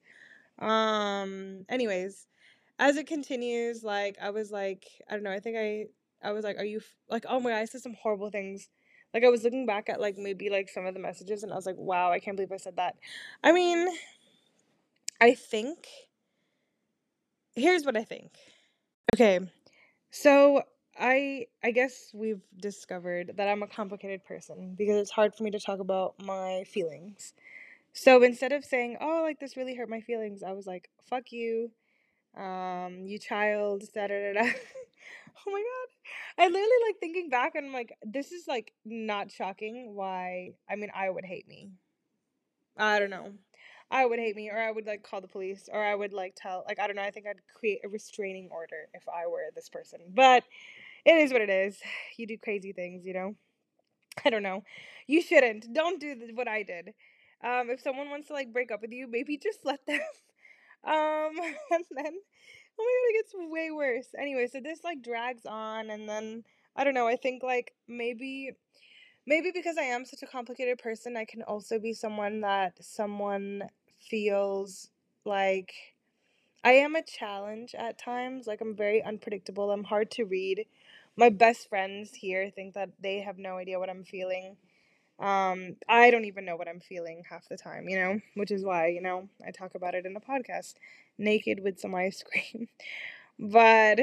um 0.59 1.65
anyways 1.69 2.27
as 2.79 2.97
it 2.97 3.07
continues 3.07 3.83
like 3.83 4.17
i 4.21 4.29
was 4.29 4.51
like 4.51 4.85
i 5.09 5.13
don't 5.13 5.23
know 5.23 5.31
i 5.31 5.39
think 5.39 5.57
i 5.57 5.85
i 6.27 6.31
was 6.31 6.43
like 6.43 6.57
are 6.57 6.65
you 6.65 6.81
like 7.09 7.25
oh 7.27 7.39
my 7.39 7.51
god 7.51 7.57
i 7.57 7.65
said 7.65 7.81
some 7.81 7.95
horrible 8.01 8.29
things 8.29 8.69
like 9.13 9.23
I 9.23 9.29
was 9.29 9.43
looking 9.43 9.65
back 9.65 9.89
at 9.89 10.01
like 10.01 10.17
maybe 10.17 10.49
like 10.49 10.69
some 10.69 10.85
of 10.85 10.93
the 10.93 10.99
messages 10.99 11.43
and 11.43 11.51
I 11.51 11.55
was 11.55 11.65
like, 11.65 11.77
wow, 11.77 12.11
I 12.11 12.19
can't 12.19 12.35
believe 12.35 12.51
I 12.51 12.57
said 12.57 12.77
that. 12.77 12.95
I 13.43 13.51
mean, 13.51 13.87
I 15.21 15.35
think 15.35 15.87
here's 17.55 17.85
what 17.85 17.95
I 17.97 18.03
think. 18.03 18.31
Okay. 19.13 19.39
So 20.11 20.63
I 20.99 21.47
I 21.63 21.71
guess 21.71 22.11
we've 22.13 22.41
discovered 22.59 23.33
that 23.37 23.47
I'm 23.47 23.63
a 23.63 23.67
complicated 23.67 24.25
person 24.25 24.75
because 24.77 24.97
it's 24.97 25.11
hard 25.11 25.35
for 25.35 25.43
me 25.43 25.51
to 25.51 25.59
talk 25.59 25.79
about 25.79 26.15
my 26.23 26.63
feelings. 26.65 27.33
So 27.93 28.23
instead 28.23 28.51
of 28.53 28.65
saying, 28.65 28.97
"Oh, 29.01 29.21
like 29.23 29.39
this 29.39 29.57
really 29.57 29.75
hurt 29.75 29.89
my 29.89 30.01
feelings," 30.01 30.43
I 30.43 30.53
was 30.53 30.67
like, 30.67 30.89
"Fuck 31.03 31.31
you, 31.31 31.71
um, 32.37 33.05
you 33.05 33.19
child." 33.19 33.83
Da 33.93 34.07
da 34.07 34.33
da. 34.33 34.43
da. 34.43 34.51
oh 35.35 35.51
my 35.51 35.59
god. 35.59 36.43
I 36.43 36.47
literally 36.47 36.69
like 36.87 36.99
thinking 36.99 37.29
back 37.29 37.55
and 37.55 37.67
I'm 37.67 37.73
like, 37.73 37.95
this 38.03 38.31
is 38.31 38.47
like 38.47 38.73
not 38.85 39.31
shocking 39.31 39.95
why 39.95 40.53
I 40.69 40.75
mean 40.75 40.89
I 40.95 41.09
would 41.09 41.25
hate 41.25 41.47
me. 41.47 41.71
I 42.77 42.99
don't 42.99 43.09
know. 43.09 43.33
I 43.91 44.05
would 44.05 44.19
hate 44.19 44.35
me 44.35 44.49
or 44.49 44.59
I 44.59 44.71
would 44.71 44.87
like 44.87 45.03
call 45.03 45.21
the 45.21 45.27
police 45.27 45.69
or 45.71 45.83
I 45.83 45.93
would 45.93 46.13
like 46.13 46.33
tell 46.35 46.63
like 46.67 46.79
I 46.79 46.87
don't 46.87 46.95
know, 46.95 47.03
I 47.03 47.11
think 47.11 47.27
I'd 47.27 47.41
create 47.53 47.81
a 47.83 47.89
restraining 47.89 48.49
order 48.51 48.89
if 48.93 49.03
I 49.07 49.27
were 49.27 49.41
this 49.55 49.69
person. 49.69 49.99
But 50.13 50.43
it 51.05 51.15
is 51.15 51.31
what 51.31 51.41
it 51.41 51.49
is. 51.49 51.79
You 52.17 52.27
do 52.27 52.37
crazy 52.37 52.73
things, 52.73 53.05
you 53.05 53.13
know. 53.13 53.35
I 54.23 54.29
don't 54.29 54.43
know. 54.43 54.63
You 55.07 55.21
shouldn't. 55.21 55.73
Don't 55.73 55.99
do 55.99 56.15
what 56.35 56.47
I 56.47 56.63
did. 56.63 56.93
Um, 57.43 57.69
if 57.69 57.81
someone 57.81 58.09
wants 58.09 58.27
to 58.27 58.33
like 58.33 58.53
break 58.53 58.71
up 58.71 58.81
with 58.81 58.91
you, 58.91 59.07
maybe 59.07 59.37
just 59.37 59.59
let 59.65 59.85
them. 59.85 59.99
Um, 60.85 61.31
and 61.71 61.85
then 61.91 62.13
Oh 62.79 62.83
god, 62.83 63.09
it 63.09 63.23
gets 63.23 63.33
way 63.53 63.71
worse. 63.71 64.07
Anyway, 64.19 64.47
so 64.47 64.59
this 64.61 64.83
like 64.83 65.01
drags 65.03 65.45
on, 65.45 65.89
and 65.89 66.07
then 66.09 66.43
I 66.75 66.83
don't 66.83 66.93
know. 66.93 67.07
I 67.07 67.15
think 67.15 67.43
like 67.43 67.73
maybe, 67.87 68.51
maybe 69.27 69.51
because 69.53 69.77
I 69.77 69.83
am 69.83 70.05
such 70.05 70.23
a 70.23 70.27
complicated 70.27 70.79
person, 70.79 71.17
I 71.17 71.25
can 71.25 71.43
also 71.43 71.79
be 71.79 71.93
someone 71.93 72.41
that 72.41 72.83
someone 72.83 73.63
feels 74.09 74.89
like 75.25 75.73
I 76.63 76.73
am 76.73 76.95
a 76.95 77.03
challenge 77.03 77.75
at 77.75 77.99
times. 77.99 78.47
Like 78.47 78.61
I'm 78.61 78.75
very 78.75 79.03
unpredictable. 79.03 79.71
I'm 79.71 79.85
hard 79.85 80.11
to 80.13 80.25
read. 80.25 80.65
My 81.17 81.29
best 81.29 81.69
friends 81.69 82.13
here 82.15 82.51
think 82.51 82.75
that 82.75 82.91
they 83.01 83.21
have 83.21 83.39
no 83.39 83.57
idea 83.57 83.79
what 83.79 83.89
I'm 83.89 84.05
feeling. 84.05 84.57
Um, 85.23 85.77
I 85.87 86.11
don't 86.11 86.25
even 86.25 86.43
know 86.43 86.57
what 86.57 86.67
I'm 86.67 86.81
feeling 86.81 87.23
half 87.29 87.47
the 87.47 87.55
time, 87.55 87.87
you 87.87 87.95
know, 87.95 88.19
which 88.35 88.51
is 88.51 88.65
why, 88.65 88.87
you 88.87 89.01
know, 89.01 89.29
I 89.47 89.51
talk 89.51 89.73
about 89.73 89.95
it 89.95 90.05
in 90.05 90.17
a 90.17 90.19
podcast 90.19 90.73
naked 91.17 91.63
with 91.63 91.79
some 91.79 91.95
ice 91.95 92.21
cream. 92.23 92.67
but 93.39 93.99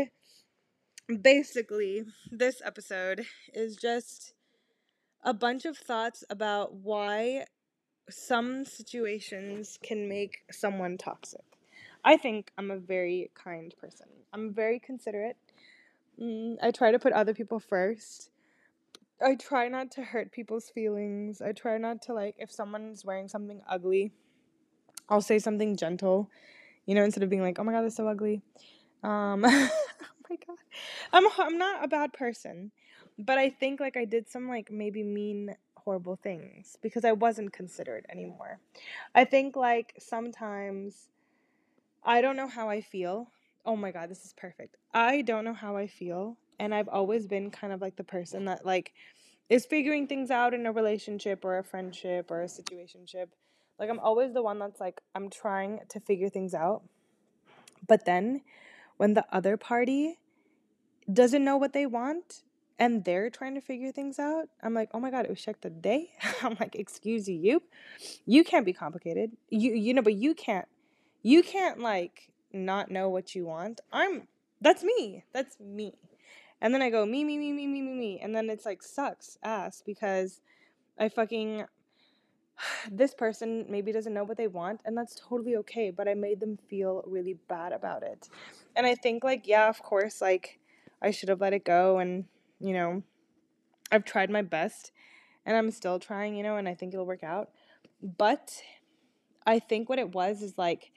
basically, 1.21 2.05
this 2.31 2.63
episode 2.65 3.27
is 3.53 3.77
just 3.77 4.33
a 5.23 5.35
bunch 5.35 5.67
of 5.67 5.77
thoughts 5.77 6.25
about 6.31 6.73
why 6.73 7.45
some 8.09 8.65
situations 8.65 9.79
can 9.83 10.09
make 10.09 10.39
someone 10.51 10.97
toxic. 10.97 11.45
I 12.03 12.17
think 12.17 12.51
I'm 12.57 12.71
a 12.71 12.79
very 12.79 13.31
kind 13.35 13.75
person. 13.79 14.07
I'm 14.33 14.55
very 14.55 14.79
considerate. 14.79 15.37
Mm, 16.19 16.57
I 16.63 16.71
try 16.71 16.93
to 16.93 16.99
put 16.99 17.13
other 17.13 17.35
people 17.35 17.61
first. 17.61 18.31
I 19.23 19.35
try 19.35 19.69
not 19.69 19.91
to 19.93 20.03
hurt 20.03 20.33
people's 20.33 20.71
feelings. 20.71 21.41
I 21.43 21.53
try 21.53 21.79
not 21.79 22.03
to 22.03 22.15
like 22.15 22.37
if 22.39 22.51
someone's 22.51 23.05
wearing 23.05 23.29
something 23.29 23.63
ugly, 23.69 24.13
I'll 25.09 25.21
say 25.21 25.39
something 25.39 25.77
gentle 25.77 26.31
you 26.87 26.95
know, 26.95 27.05
instead 27.05 27.23
of 27.23 27.31
being 27.31 27.43
like, 27.43 27.59
"Oh 27.59 27.65
my 27.65 27.73
god, 27.73 27.83
that's 27.83 27.97
so 27.97 28.09
ugly." 28.09 28.43
Um, 29.03 29.45
oh 29.45 29.71
my 30.29 30.37
god, 30.47 30.57
I'm 31.13 31.27
I'm 31.39 31.59
not 31.59 31.85
a 31.85 31.89
bad 31.89 32.13
person, 32.13 32.73
but 33.19 33.39
I 33.39 33.51
think 33.51 33.81
like 33.81 33.97
I 33.97 34.05
did 34.05 34.29
some 34.29 34.49
like 34.49 34.71
maybe 34.71 35.03
mean 35.03 35.55
horrible 35.77 36.17
things 36.17 36.77
because 36.83 37.05
I 37.05 37.13
wasn't 37.13 37.53
considered 37.53 38.07
anymore. 38.09 38.59
I 39.15 39.25
think 39.25 39.57
like 39.57 39.95
sometimes 39.99 41.09
I 42.03 42.21
don't 42.21 42.37
know 42.37 42.49
how 42.49 42.69
I 42.69 42.81
feel. 42.81 43.29
Oh 43.65 43.77
my 43.77 43.93
god, 43.93 44.11
this 44.11 44.25
is 44.25 44.33
perfect. 44.33 44.77
I 44.93 45.23
don't 45.23 45.45
know 45.45 45.55
how 45.55 45.77
I 45.77 45.87
feel, 45.87 46.39
and 46.61 46.73
I've 46.73 46.89
always 46.89 47.27
been 47.27 47.51
kind 47.51 47.73
of 47.73 47.81
like 47.81 47.97
the 47.97 48.05
person 48.05 48.45
that 48.45 48.65
like 48.65 48.95
is 49.49 49.67
figuring 49.67 50.07
things 50.07 50.31
out 50.31 50.55
in 50.55 50.65
a 50.67 50.73
relationship 50.73 51.45
or 51.45 51.59
a 51.59 51.65
friendship 51.65 52.31
or 52.31 52.43
a 52.43 52.47
situationship 52.47 53.31
like 53.81 53.89
I'm 53.89 53.99
always 53.99 54.35
the 54.35 54.43
one 54.43 54.59
that's 54.59 54.79
like 54.79 55.01
I'm 55.15 55.31
trying 55.31 55.81
to 55.89 56.01
figure 56.01 56.29
things 56.29 56.53
out. 56.53 56.83
But 57.89 58.05
then 58.05 58.43
when 58.99 59.15
the 59.15 59.25
other 59.33 59.57
party 59.57 60.19
doesn't 61.11 61.43
know 61.43 61.57
what 61.57 61.73
they 61.73 61.87
want 61.87 62.43
and 62.79 63.05
they're 63.05 63.31
trying 63.31 63.55
to 63.55 63.63
figure 63.63 63.91
things 63.91 64.19
out, 64.19 64.51
I'm 64.63 64.75
like, 64.75 64.91
"Oh 64.93 65.01
my 65.01 65.11
god, 65.11 65.25
it 65.25 65.31
was 65.31 65.41
check 65.41 65.63
the 65.63 65.71
day." 65.71 66.11
I'm 66.43 66.59
like, 66.61 66.77
"Excuse 66.77 67.27
you. 67.27 67.63
You 68.27 68.45
can't 68.45 68.67
be 68.67 68.75
complicated. 68.75 69.33
You 69.49 69.73
you 69.73 69.95
know, 69.95 70.03
but 70.03 70.15
you 70.15 70.35
can't 70.35 70.69
you 71.23 71.43
can't 71.43 71.81
like 71.81 72.31
not 72.53 72.91
know 72.91 73.09
what 73.09 73.35
you 73.35 73.47
want. 73.47 73.81
I'm 73.91 74.29
that's 74.61 74.85
me. 74.85 75.25
That's 75.33 75.59
me." 75.59 75.95
And 76.61 76.75
then 76.75 76.83
I 76.83 76.91
go, 76.91 77.07
"Me, 77.07 77.25
me, 77.25 77.39
me, 77.39 77.53
me, 77.53 77.67
me, 77.67 77.81
me, 77.81 77.95
me." 77.95 78.21
And 78.23 78.35
then 78.35 78.51
it's 78.51 78.67
like 78.67 78.83
sucks 78.83 79.39
ass 79.43 79.83
because 79.85 80.41
I 80.99 81.09
fucking 81.09 81.65
this 82.91 83.15
person 83.15 83.67
maybe 83.69 83.93
doesn't 83.93 84.15
know 84.15 84.25
what 84.25 84.37
they 84.37 84.47
want 84.47 84.81
and 84.85 84.97
that's 84.97 85.15
totally 85.15 85.57
okay 85.57 85.91
but 85.91 86.09
i 86.09 86.15
made 86.15 86.41
them 86.41 86.59
feel 86.69 87.03
really 87.07 87.35
bad 87.49 87.73
about 87.73 88.03
it 88.03 88.29
and 88.77 88.87
i 88.87 88.95
think 88.95 89.25
like 89.25 89.47
yeah 89.47 89.69
of 89.69 89.83
course 89.83 90.21
like 90.21 90.59
i 91.03 91.11
should 91.11 91.29
have 91.29 91.41
let 91.41 91.53
it 91.53 91.65
go 91.65 91.99
and 91.99 92.25
you 92.61 92.73
know 92.73 93.03
i've 93.91 94.05
tried 94.05 94.31
my 94.31 94.43
best 94.43 94.93
and 95.47 95.57
i'm 95.57 95.71
still 95.71 95.99
trying 95.99 96.35
you 96.35 96.43
know 96.43 96.57
and 96.57 96.69
i 96.69 96.75
think 96.75 96.93
it'll 96.93 97.07
work 97.07 97.25
out 97.25 97.51
but 98.03 98.63
i 99.47 99.59
think 99.59 99.89
what 99.89 99.99
it 99.99 100.15
was 100.15 100.43
is 100.43 100.57
like 100.59 100.91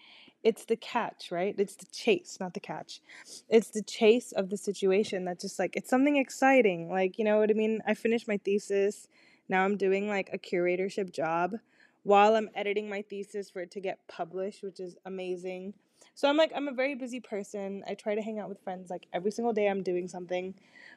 it's 0.44 0.66
the 0.66 0.76
catch, 0.76 1.32
right? 1.32 1.56
It's 1.58 1.76
the 1.76 1.86
chase, 1.86 2.38
not 2.40 2.54
the 2.54 2.60
catch. 2.60 3.02
It's 3.50 3.70
the 3.70 3.82
chase 3.82 4.34
of 4.34 4.50
the 4.50 4.58
situation 4.58 5.26
that 5.26 5.40
just 5.40 5.58
like 5.58 5.76
it's 5.76 5.90
something 5.90 6.18
exciting. 6.18 6.90
Like, 6.90 7.18
you 7.18 7.26
know 7.26 7.40
what 7.40 7.50
I 7.50 7.54
mean? 7.54 7.82
I 7.88 7.94
finished 7.94 8.28
my 8.28 8.38
thesis. 8.38 9.08
Now 9.48 9.64
I'm 9.64 9.78
doing 9.78 10.08
like 10.08 10.30
a 10.34 10.38
curatorship 10.38 11.14
job 11.14 11.56
while 12.04 12.36
I'm 12.36 12.50
editing 12.54 12.90
my 12.90 13.02
thesis 13.02 13.50
for 13.50 13.62
it 13.62 13.72
to 13.72 13.80
get 13.80 14.00
published, 14.08 14.64
which 14.64 14.80
is 14.80 14.96
amazing. 15.06 15.74
So 16.16 16.28
I'm 16.28 16.38
like, 16.38 16.52
I'm 16.54 16.68
a 16.68 16.74
very 16.74 16.96
busy 16.96 17.22
person. 17.22 17.84
I 17.88 17.94
try 17.94 18.14
to 18.14 18.22
hang 18.22 18.40
out 18.40 18.50
with 18.50 18.62
friends 18.64 18.90
like 18.90 19.08
every 19.14 19.32
single 19.32 19.54
day 19.54 19.68
I'm 19.68 19.82
doing 19.82 20.08
something. 20.08 20.54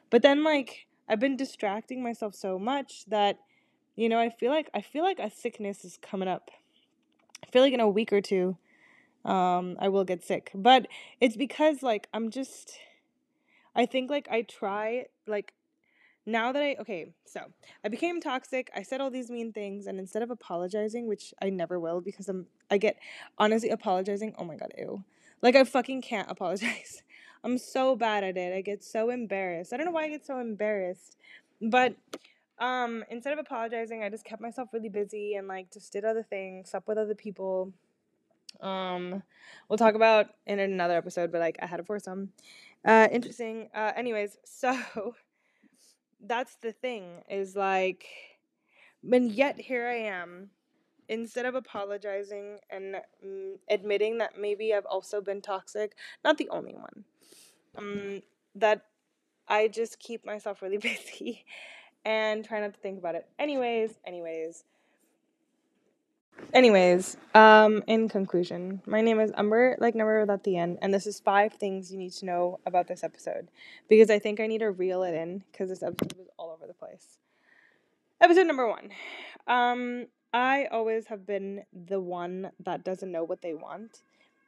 But 0.09 0.21
then 0.21 0.43
like 0.43 0.87
I've 1.07 1.21
been 1.21 1.37
distracting 1.37 2.03
myself 2.03 2.35
so 2.35 2.59
much 2.59 3.05
that 3.05 3.39
you 3.95 4.09
know, 4.09 4.19
I 4.19 4.29
feel 4.29 4.51
like 4.51 4.69
I 4.73 4.81
feel 4.81 5.03
like 5.03 5.17
a 5.19 5.31
sickness 5.31 5.83
is 5.83 5.97
coming 6.01 6.27
up. 6.27 6.51
I 7.43 7.49
feel 7.49 7.63
like 7.63 7.73
in 7.73 7.79
a 7.79 7.89
week 7.89 8.13
or 8.13 8.21
two 8.21 8.57
um 9.27 9.77
I 9.79 9.89
will 9.89 10.05
get 10.05 10.23
sick. 10.23 10.51
But 10.55 10.87
it's 11.21 11.35
because 11.37 11.83
like 11.83 12.07
I'm 12.13 12.31
just 12.31 12.79
I 13.75 13.85
think 13.85 14.09
like 14.09 14.27
I 14.31 14.41
try 14.41 15.05
like 15.27 15.53
now 16.25 16.51
that 16.51 16.61
I 16.61 16.75
okay, 16.79 17.13
so 17.25 17.41
I 17.85 17.87
became 17.89 18.19
toxic. 18.19 18.69
I 18.75 18.81
said 18.83 18.99
all 18.99 19.09
these 19.09 19.29
mean 19.29 19.53
things, 19.53 19.87
and 19.87 19.99
instead 19.99 20.23
of 20.23 20.31
apologizing, 20.31 21.07
which 21.07 21.33
I 21.41 21.49
never 21.49 21.79
will 21.79 22.01
because 22.01 22.27
I'm 22.27 22.47
I 22.69 22.77
get 22.77 22.97
honestly 23.37 23.69
apologizing. 23.69 24.35
Oh 24.37 24.43
my 24.43 24.55
god, 24.57 24.73
ew! 24.77 25.03
Like 25.41 25.55
I 25.55 25.63
fucking 25.63 26.01
can't 26.01 26.29
apologize. 26.31 27.03
I'm 27.43 27.57
so 27.57 27.95
bad 27.95 28.23
at 28.23 28.35
it. 28.35 28.53
I 28.53 28.61
get 28.61 28.83
so 28.83 29.09
embarrassed. 29.09 29.71
I 29.73 29.77
don't 29.77 29.85
know 29.85 29.91
why 29.91 30.05
I 30.05 30.09
get 30.09 30.25
so 30.25 30.39
embarrassed, 30.39 31.17
but 31.61 31.95
um, 32.59 33.05
instead 33.09 33.33
of 33.33 33.39
apologizing, 33.39 34.03
I 34.03 34.09
just 34.09 34.25
kept 34.25 34.41
myself 34.41 34.69
really 34.73 34.89
busy 34.89 35.35
and 35.35 35.47
like 35.47 35.71
just 35.71 35.93
did 35.93 36.03
other 36.03 36.23
things, 36.23 36.71
slept 36.71 36.87
with 36.87 36.97
other 36.97 37.15
people. 37.15 37.71
Um, 38.61 39.23
we'll 39.69 39.77
talk 39.77 39.95
about 39.95 40.27
in 40.45 40.59
another 40.59 40.97
episode, 40.97 41.31
but 41.31 41.39
like 41.39 41.57
I 41.61 41.65
had 41.65 41.79
a 41.79 41.83
foursome. 41.83 42.31
Uh, 42.85 43.07
interesting. 43.11 43.69
Uh, 43.73 43.91
anyways, 43.95 44.37
so 44.45 45.15
that's 46.25 46.55
the 46.55 46.71
thing 46.71 47.23
is 47.29 47.55
like, 47.55 48.05
and 49.11 49.31
yet 49.31 49.59
here 49.59 49.87
I 49.87 49.97
am. 49.97 50.49
Instead 51.09 51.45
of 51.45 51.55
apologizing 51.55 52.59
and 52.69 52.97
mm, 53.25 53.53
admitting 53.69 54.17
that 54.17 54.37
maybe 54.37 54.73
I've 54.73 54.85
also 54.85 55.21
been 55.21 55.41
toxic, 55.41 55.95
not 56.25 56.37
the 56.37 56.49
only 56.49 56.73
one, 56.75 57.05
um, 57.77 58.21
that 58.55 58.81
I 59.47 59.69
just 59.69 59.99
keep 59.99 60.25
myself 60.25 60.61
really 60.61 60.77
busy 60.89 61.45
and 62.03 62.43
try 62.43 62.59
not 62.59 62.73
to 62.73 62.79
think 62.81 62.99
about 62.99 63.15
it. 63.15 63.25
Anyways, 63.39 63.97
anyways. 64.05 64.65
Anyways, 66.53 67.17
um, 67.35 67.83
in 67.87 68.07
conclusion, 68.09 68.81
my 68.85 69.01
name 69.01 69.19
is 69.19 69.31
Umber, 69.35 69.75
like 69.79 69.95
number 69.95 70.19
without 70.19 70.43
the 70.43 70.57
end, 70.57 70.77
and 70.81 70.93
this 70.93 71.05
is 71.05 71.19
five 71.19 71.53
things 71.53 71.91
you 71.91 71.97
need 71.97 72.13
to 72.13 72.25
know 72.25 72.59
about 72.65 72.87
this 72.87 73.03
episode 73.03 73.49
because 73.89 74.09
I 74.09 74.19
think 74.19 74.39
I 74.39 74.47
need 74.47 74.59
to 74.59 74.71
reel 74.71 75.03
it 75.03 75.13
in 75.13 75.43
because 75.51 75.69
this 75.69 75.83
episode 75.83 76.13
was 76.17 76.27
all 76.37 76.51
over 76.51 76.65
the 76.65 76.73
place. 76.73 77.19
Episode 78.21 78.47
number 78.47 78.67
one. 78.67 78.89
Um, 79.45 80.07
I 80.33 80.67
always 80.71 81.07
have 81.07 81.27
been 81.27 81.63
the 81.73 81.99
one 81.99 82.51
that 82.63 82.83
doesn't 82.83 83.11
know 83.11 83.23
what 83.23 83.41
they 83.41 83.53
want, 83.53 84.03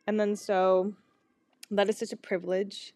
and 0.07 0.19
then 0.19 0.35
so 0.35 0.93
that 1.69 1.89
is 1.89 1.97
such 1.97 2.13
a 2.13 2.17
privilege 2.17 2.93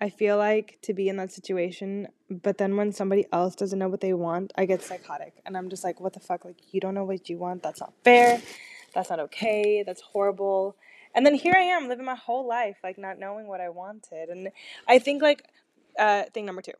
I 0.00 0.10
feel 0.10 0.36
like 0.36 0.78
to 0.82 0.92
be 0.92 1.08
in 1.08 1.16
that 1.16 1.32
situation, 1.32 2.08
but 2.28 2.58
then 2.58 2.76
when 2.76 2.92
somebody 2.92 3.24
else 3.32 3.54
doesn't 3.54 3.78
know 3.78 3.88
what 3.88 4.02
they 4.02 4.12
want, 4.12 4.52
I 4.56 4.66
get 4.66 4.82
psychotic 4.82 5.40
and 5.46 5.56
I'm 5.56 5.70
just 5.70 5.84
like, 5.84 6.00
what 6.00 6.12
the 6.12 6.20
fuck? 6.20 6.44
Like, 6.44 6.58
you 6.72 6.80
don't 6.80 6.94
know 6.94 7.04
what 7.04 7.30
you 7.30 7.38
want. 7.38 7.62
That's 7.62 7.80
not 7.80 7.94
fair. 8.04 8.42
That's 8.94 9.08
not 9.08 9.20
okay. 9.20 9.82
That's 9.86 10.02
horrible. 10.02 10.76
And 11.14 11.24
then 11.24 11.34
here 11.34 11.54
I 11.56 11.62
am 11.62 11.88
living 11.88 12.04
my 12.04 12.14
whole 12.14 12.46
life, 12.46 12.76
like, 12.84 12.98
not 12.98 13.18
knowing 13.18 13.46
what 13.46 13.62
I 13.62 13.70
wanted. 13.70 14.28
And 14.28 14.50
I 14.86 14.98
think, 14.98 15.22
like, 15.22 15.44
uh, 15.98 16.24
thing 16.34 16.44
number 16.44 16.60
two, 16.60 16.72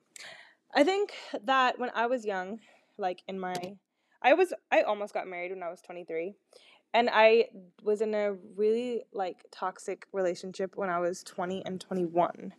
I 0.74 0.84
think 0.84 1.14
that 1.44 1.78
when 1.78 1.90
I 1.94 2.06
was 2.06 2.26
young, 2.26 2.60
like, 2.98 3.22
in 3.26 3.38
my, 3.40 3.78
I 4.26 4.34
was, 4.34 4.52
I 4.72 4.82
almost 4.82 5.14
got 5.14 5.28
married 5.28 5.52
when 5.52 5.62
I 5.62 5.70
was 5.70 5.80
23 5.82 6.34
and 6.92 7.08
I 7.12 7.46
was 7.84 8.00
in 8.00 8.12
a 8.12 8.32
really 8.56 9.04
like 9.12 9.44
toxic 9.52 10.08
relationship 10.12 10.76
when 10.76 10.90
I 10.90 10.98
was 10.98 11.22
20 11.22 11.64
and 11.64 11.80
21. 11.80 12.52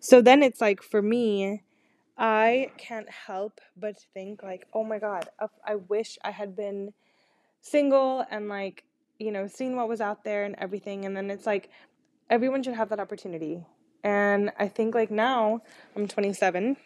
So 0.00 0.20
then 0.20 0.42
it's 0.42 0.60
like 0.60 0.82
for 0.82 1.00
me, 1.00 1.62
I 2.18 2.72
can't 2.76 3.08
help 3.08 3.62
but 3.74 3.96
think 4.12 4.42
like, 4.42 4.66
"Oh 4.74 4.84
my 4.84 4.98
god, 4.98 5.30
I 5.64 5.76
wish 5.76 6.18
I 6.24 6.30
had 6.32 6.54
been 6.54 6.92
single 7.62 8.24
and 8.30 8.50
like, 8.50 8.84
you 9.18 9.32
know, 9.32 9.46
seen 9.46 9.76
what 9.76 9.88
was 9.88 10.02
out 10.02 10.24
there 10.24 10.44
and 10.44 10.56
everything." 10.58 11.06
And 11.06 11.16
then 11.16 11.30
it's 11.30 11.46
like 11.46 11.70
everyone 12.28 12.62
should 12.62 12.74
have 12.74 12.90
that 12.90 13.00
opportunity. 13.00 13.64
And 14.04 14.52
I 14.58 14.68
think 14.68 14.94
like 14.94 15.10
now, 15.10 15.62
I'm 15.96 16.06
27 16.06 16.76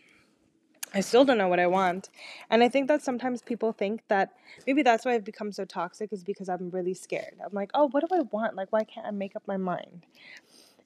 I 0.94 1.00
still 1.00 1.24
don't 1.24 1.38
know 1.38 1.48
what 1.48 1.61
I 1.61 1.66
want. 1.66 2.11
And 2.50 2.62
I 2.62 2.68
think 2.68 2.88
that 2.88 3.02
sometimes 3.02 3.42
people 3.42 3.72
think 3.72 4.02
that 4.09 4.31
maybe 4.66 4.83
that's 4.83 5.05
why 5.05 5.14
I've 5.14 5.24
become 5.24 5.52
so 5.52 5.64
toxic 5.64 6.12
is 6.12 6.22
because 6.22 6.48
I'm 6.48 6.70
really 6.70 6.94
scared. 6.94 7.35
I'm 7.44 7.52
like, 7.52 7.70
oh, 7.74 7.88
what 7.88 8.07
do 8.07 8.14
I 8.14 8.20
want? 8.31 8.57
Like, 8.57 8.72
why 8.72 8.85
can't 8.85 9.07
I 9.07 9.11
make 9.11 9.35
up 9.35 9.42
my 9.46 9.57
mind? 9.57 10.05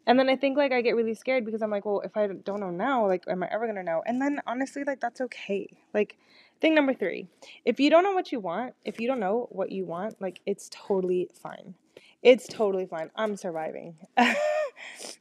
And 0.07 0.19
then 0.19 0.29
I 0.29 0.37
think 0.37 0.57
like 0.57 0.71
I 0.71 0.83
get 0.83 0.95
really 0.95 1.15
scared 1.15 1.45
because 1.45 1.63
I'm 1.63 1.71
like, 1.71 1.85
well, 1.85 2.01
if 2.01 2.17
I 2.17 2.29
don't 2.29 2.61
know 2.61 2.71
now, 2.71 3.07
like, 3.07 3.25
am 3.27 3.43
I 3.43 3.49
ever 3.51 3.67
gonna 3.67 3.83
know? 3.83 4.03
And 4.07 4.23
then 4.23 4.41
honestly, 4.47 4.85
like, 4.85 5.01
that's 5.01 5.21
okay. 5.21 5.69
Like, 5.93 6.17
thing 6.61 6.75
number 6.75 6.95
three 6.95 7.27
if 7.65 7.81
you 7.81 7.91
don't 7.91 8.05
know 8.05 8.13
what 8.13 8.31
you 8.31 8.39
want, 8.39 8.75
if 8.85 9.01
you 9.01 9.09
don't 9.09 9.19
know 9.19 9.49
what 9.51 9.73
you 9.73 9.85
want, 9.85 10.21
like, 10.21 10.41
it's 10.47 10.71
totally 10.73 11.29
fine. 11.35 11.75
It's 12.23 12.47
totally 12.47 12.87
fine. 12.87 13.11
I'm 13.17 13.37
surviving. 13.37 13.97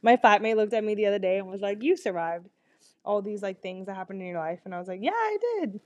my 0.02 0.16
flatmate 0.16 0.56
looked 0.56 0.72
at 0.72 0.84
me 0.84 0.94
the 0.94 1.06
other 1.06 1.18
day 1.18 1.38
and 1.38 1.48
was 1.48 1.60
like, 1.60 1.82
you 1.82 1.96
survived 1.96 2.48
all 3.06 3.22
these 3.22 3.42
like 3.42 3.62
things 3.62 3.86
that 3.86 3.96
happened 3.96 4.20
in 4.20 4.28
your 4.28 4.38
life 4.38 4.60
and 4.64 4.74
I 4.74 4.78
was 4.78 4.88
like, 4.88 5.00
"Yeah, 5.02 5.12
I 5.12 5.38
did." 5.60 5.80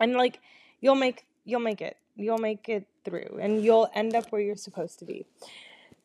And 0.00 0.14
like 0.14 0.40
you'll 0.80 0.94
make 0.94 1.26
you'll 1.44 1.60
make 1.60 1.82
it. 1.82 1.96
You'll 2.16 2.38
make 2.38 2.68
it 2.68 2.86
through 3.04 3.38
and 3.40 3.64
you'll 3.64 3.88
end 3.94 4.14
up 4.14 4.30
where 4.30 4.40
you're 4.40 4.56
supposed 4.56 4.98
to 5.00 5.04
be. 5.04 5.26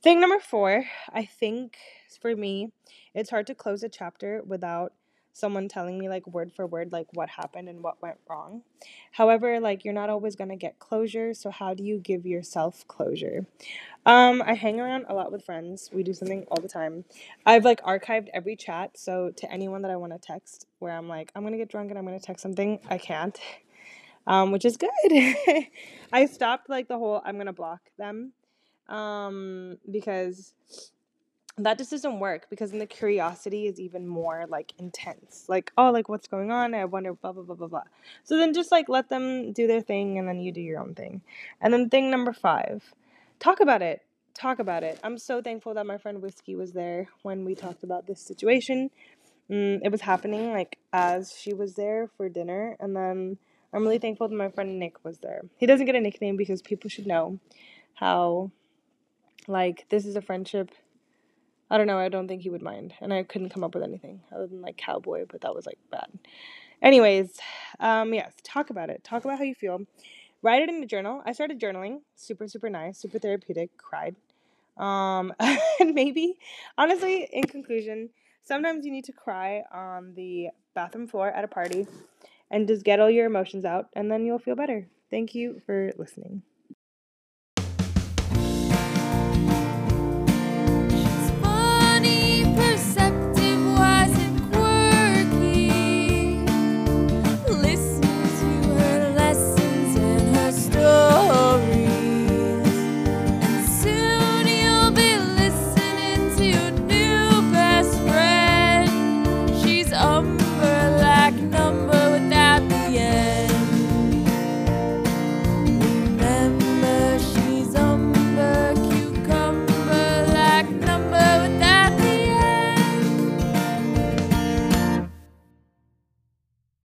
Thing 0.01 0.19
number 0.21 0.39
4, 0.39 0.85
I 1.11 1.25
think 1.25 1.77
for 2.21 2.35
me, 2.35 2.71
it's 3.13 3.29
hard 3.29 3.47
to 3.47 3.55
close 3.55 3.83
a 3.83 3.89
chapter 3.89 4.41
without 4.45 4.93
someone 5.37 5.67
telling 5.67 5.99
me 5.99 6.09
like 6.09 6.27
word 6.27 6.51
for 6.53 6.65
word 6.67 6.91
like 6.91 7.07
what 7.13 7.29
happened 7.29 7.69
and 7.69 7.83
what 7.83 8.01
went 8.01 8.17
wrong. 8.29 8.63
However, 9.11 9.59
like 9.59 9.85
you're 9.85 9.93
not 9.93 10.09
always 10.09 10.35
going 10.35 10.49
to 10.49 10.55
get 10.55 10.79
closure, 10.79 11.33
so 11.33 11.51
how 11.51 11.73
do 11.73 11.83
you 11.83 11.99
give 11.99 12.25
yourself 12.25 12.87
closure? 12.87 13.45
Um 14.05 14.41
I 14.45 14.53
hang 14.53 14.79
around 14.79 15.05
a 15.09 15.13
lot 15.13 15.31
with 15.31 15.45
friends. 15.45 15.89
We 15.93 16.03
do 16.03 16.13
something 16.13 16.45
all 16.49 16.61
the 16.61 16.69
time. 16.69 17.05
I've 17.45 17.65
like 17.65 17.81
archived 17.83 18.29
every 18.33 18.55
chat, 18.55 18.97
so 18.97 19.31
to 19.37 19.51
anyone 19.51 19.83
that 19.83 19.91
I 19.91 19.97
want 19.97 20.13
to 20.13 20.19
text 20.19 20.67
where 20.79 20.93
I'm 20.93 21.07
like 21.09 21.31
I'm 21.35 21.43
going 21.43 21.53
to 21.53 21.59
get 21.59 21.69
drunk 21.69 21.89
and 21.91 21.99
I'm 21.99 22.05
going 22.05 22.19
to 22.19 22.25
text 22.25 22.43
something, 22.43 22.79
I 22.89 22.97
can't. 22.97 23.39
Um 24.27 24.51
which 24.51 24.65
is 24.65 24.77
good. 24.77 24.89
I 26.13 26.25
stopped 26.25 26.69
like 26.69 26.89
the 26.89 26.97
whole 26.97 27.21
I'm 27.25 27.39
to 27.45 27.53
block 27.53 27.79
them 27.97 28.33
um 28.89 29.77
because 29.89 30.53
that 31.59 31.77
just 31.77 31.89
doesn't 31.89 32.19
work 32.19 32.47
because 32.49 32.71
then 32.71 32.79
the 32.79 32.85
curiosity 32.85 33.65
is 33.65 33.79
even 33.79 34.07
more 34.07 34.45
like 34.47 34.73
intense. 34.77 35.45
Like, 35.47 35.71
oh, 35.77 35.91
like 35.91 36.07
what's 36.07 36.27
going 36.27 36.51
on? 36.51 36.75
I 36.75 36.85
wonder, 36.85 37.13
blah, 37.13 37.31
blah, 37.31 37.43
blah, 37.43 37.55
blah, 37.55 37.67
blah. 37.67 37.83
So 38.23 38.37
then 38.37 38.53
just 38.53 38.71
like 38.71 38.87
let 38.89 39.09
them 39.09 39.53
do 39.53 39.65
their 39.65 39.81
thing 39.81 40.19
and 40.19 40.27
then 40.27 40.39
you 40.39 40.51
do 40.51 40.61
your 40.61 40.79
own 40.79 40.93
thing. 40.93 41.21
And 41.59 41.73
then 41.73 41.89
thing 41.89 42.11
number 42.11 42.31
five, 42.31 42.93
talk 43.39 43.59
about 43.59 43.81
it. 43.81 44.01
Talk 44.35 44.59
about 44.59 44.83
it. 44.83 44.99
I'm 45.03 45.17
so 45.17 45.41
thankful 45.41 45.73
that 45.73 45.87
my 45.87 45.97
friend 45.97 46.21
Whiskey 46.21 46.55
was 46.55 46.73
there 46.73 47.07
when 47.23 47.43
we 47.43 47.55
talked 47.55 47.83
about 47.83 48.05
this 48.05 48.21
situation. 48.21 48.91
Mm, 49.49 49.79
it 49.83 49.91
was 49.91 50.01
happening 50.01 50.51
like 50.51 50.77
as 50.93 51.35
she 51.35 51.55
was 51.55 51.73
there 51.73 52.09
for 52.17 52.29
dinner. 52.29 52.77
And 52.79 52.95
then 52.95 53.37
I'm 53.73 53.83
really 53.83 53.97
thankful 53.97 54.27
that 54.27 54.35
my 54.35 54.49
friend 54.49 54.77
Nick 54.77 55.03
was 55.03 55.17
there. 55.19 55.41
He 55.57 55.65
doesn't 55.65 55.87
get 55.87 55.95
a 55.95 56.01
nickname 56.01 56.37
because 56.37 56.61
people 56.61 56.89
should 56.89 57.07
know 57.07 57.39
how, 57.95 58.51
like, 59.47 59.87
this 59.89 60.05
is 60.05 60.15
a 60.15 60.21
friendship 60.21 60.69
I 61.69 61.77
don't 61.77 61.87
know. 61.87 61.97
I 61.97 62.09
don't 62.09 62.27
think 62.27 62.41
he 62.41 62.49
would 62.49 62.61
mind. 62.61 62.93
And 63.01 63.13
I 63.13 63.23
couldn't 63.23 63.49
come 63.49 63.63
up 63.63 63.73
with 63.73 63.83
anything 63.83 64.21
other 64.33 64.47
than 64.47 64.61
like 64.61 64.77
cowboy, 64.77 65.25
but 65.29 65.41
that 65.41 65.53
was 65.53 65.65
like 65.65 65.79
bad. 65.91 66.07
Anyways, 66.81 67.39
um, 67.79 68.13
yes, 68.13 68.33
talk 68.43 68.69
about 68.69 68.89
it. 68.89 69.03
Talk 69.03 69.25
about 69.25 69.37
how 69.39 69.43
you 69.43 69.55
feel. 69.55 69.81
Write 70.41 70.61
it 70.61 70.69
in 70.69 70.81
a 70.83 70.85
journal. 70.85 71.21
I 71.25 71.33
started 71.33 71.59
journaling. 71.59 72.01
Super, 72.15 72.47
super 72.47 72.69
nice. 72.69 72.97
Super 72.99 73.19
therapeutic. 73.19 73.75
Cried. 73.77 74.15
Um, 74.77 75.33
and 75.39 75.93
maybe, 75.93 76.37
honestly, 76.77 77.27
in 77.33 77.43
conclusion, 77.45 78.09
sometimes 78.43 78.85
you 78.85 78.91
need 78.91 79.05
to 79.05 79.11
cry 79.11 79.63
on 79.71 80.13
the 80.15 80.49
bathroom 80.75 81.07
floor 81.07 81.29
at 81.29 81.43
a 81.43 81.47
party 81.47 81.87
and 82.51 82.67
just 82.67 82.85
get 82.85 82.99
all 82.99 83.09
your 83.09 83.25
emotions 83.25 83.65
out, 83.65 83.89
and 83.93 84.09
then 84.09 84.25
you'll 84.25 84.39
feel 84.39 84.55
better. 84.55 84.87
Thank 85.09 85.35
you 85.35 85.61
for 85.65 85.91
listening. 85.97 86.43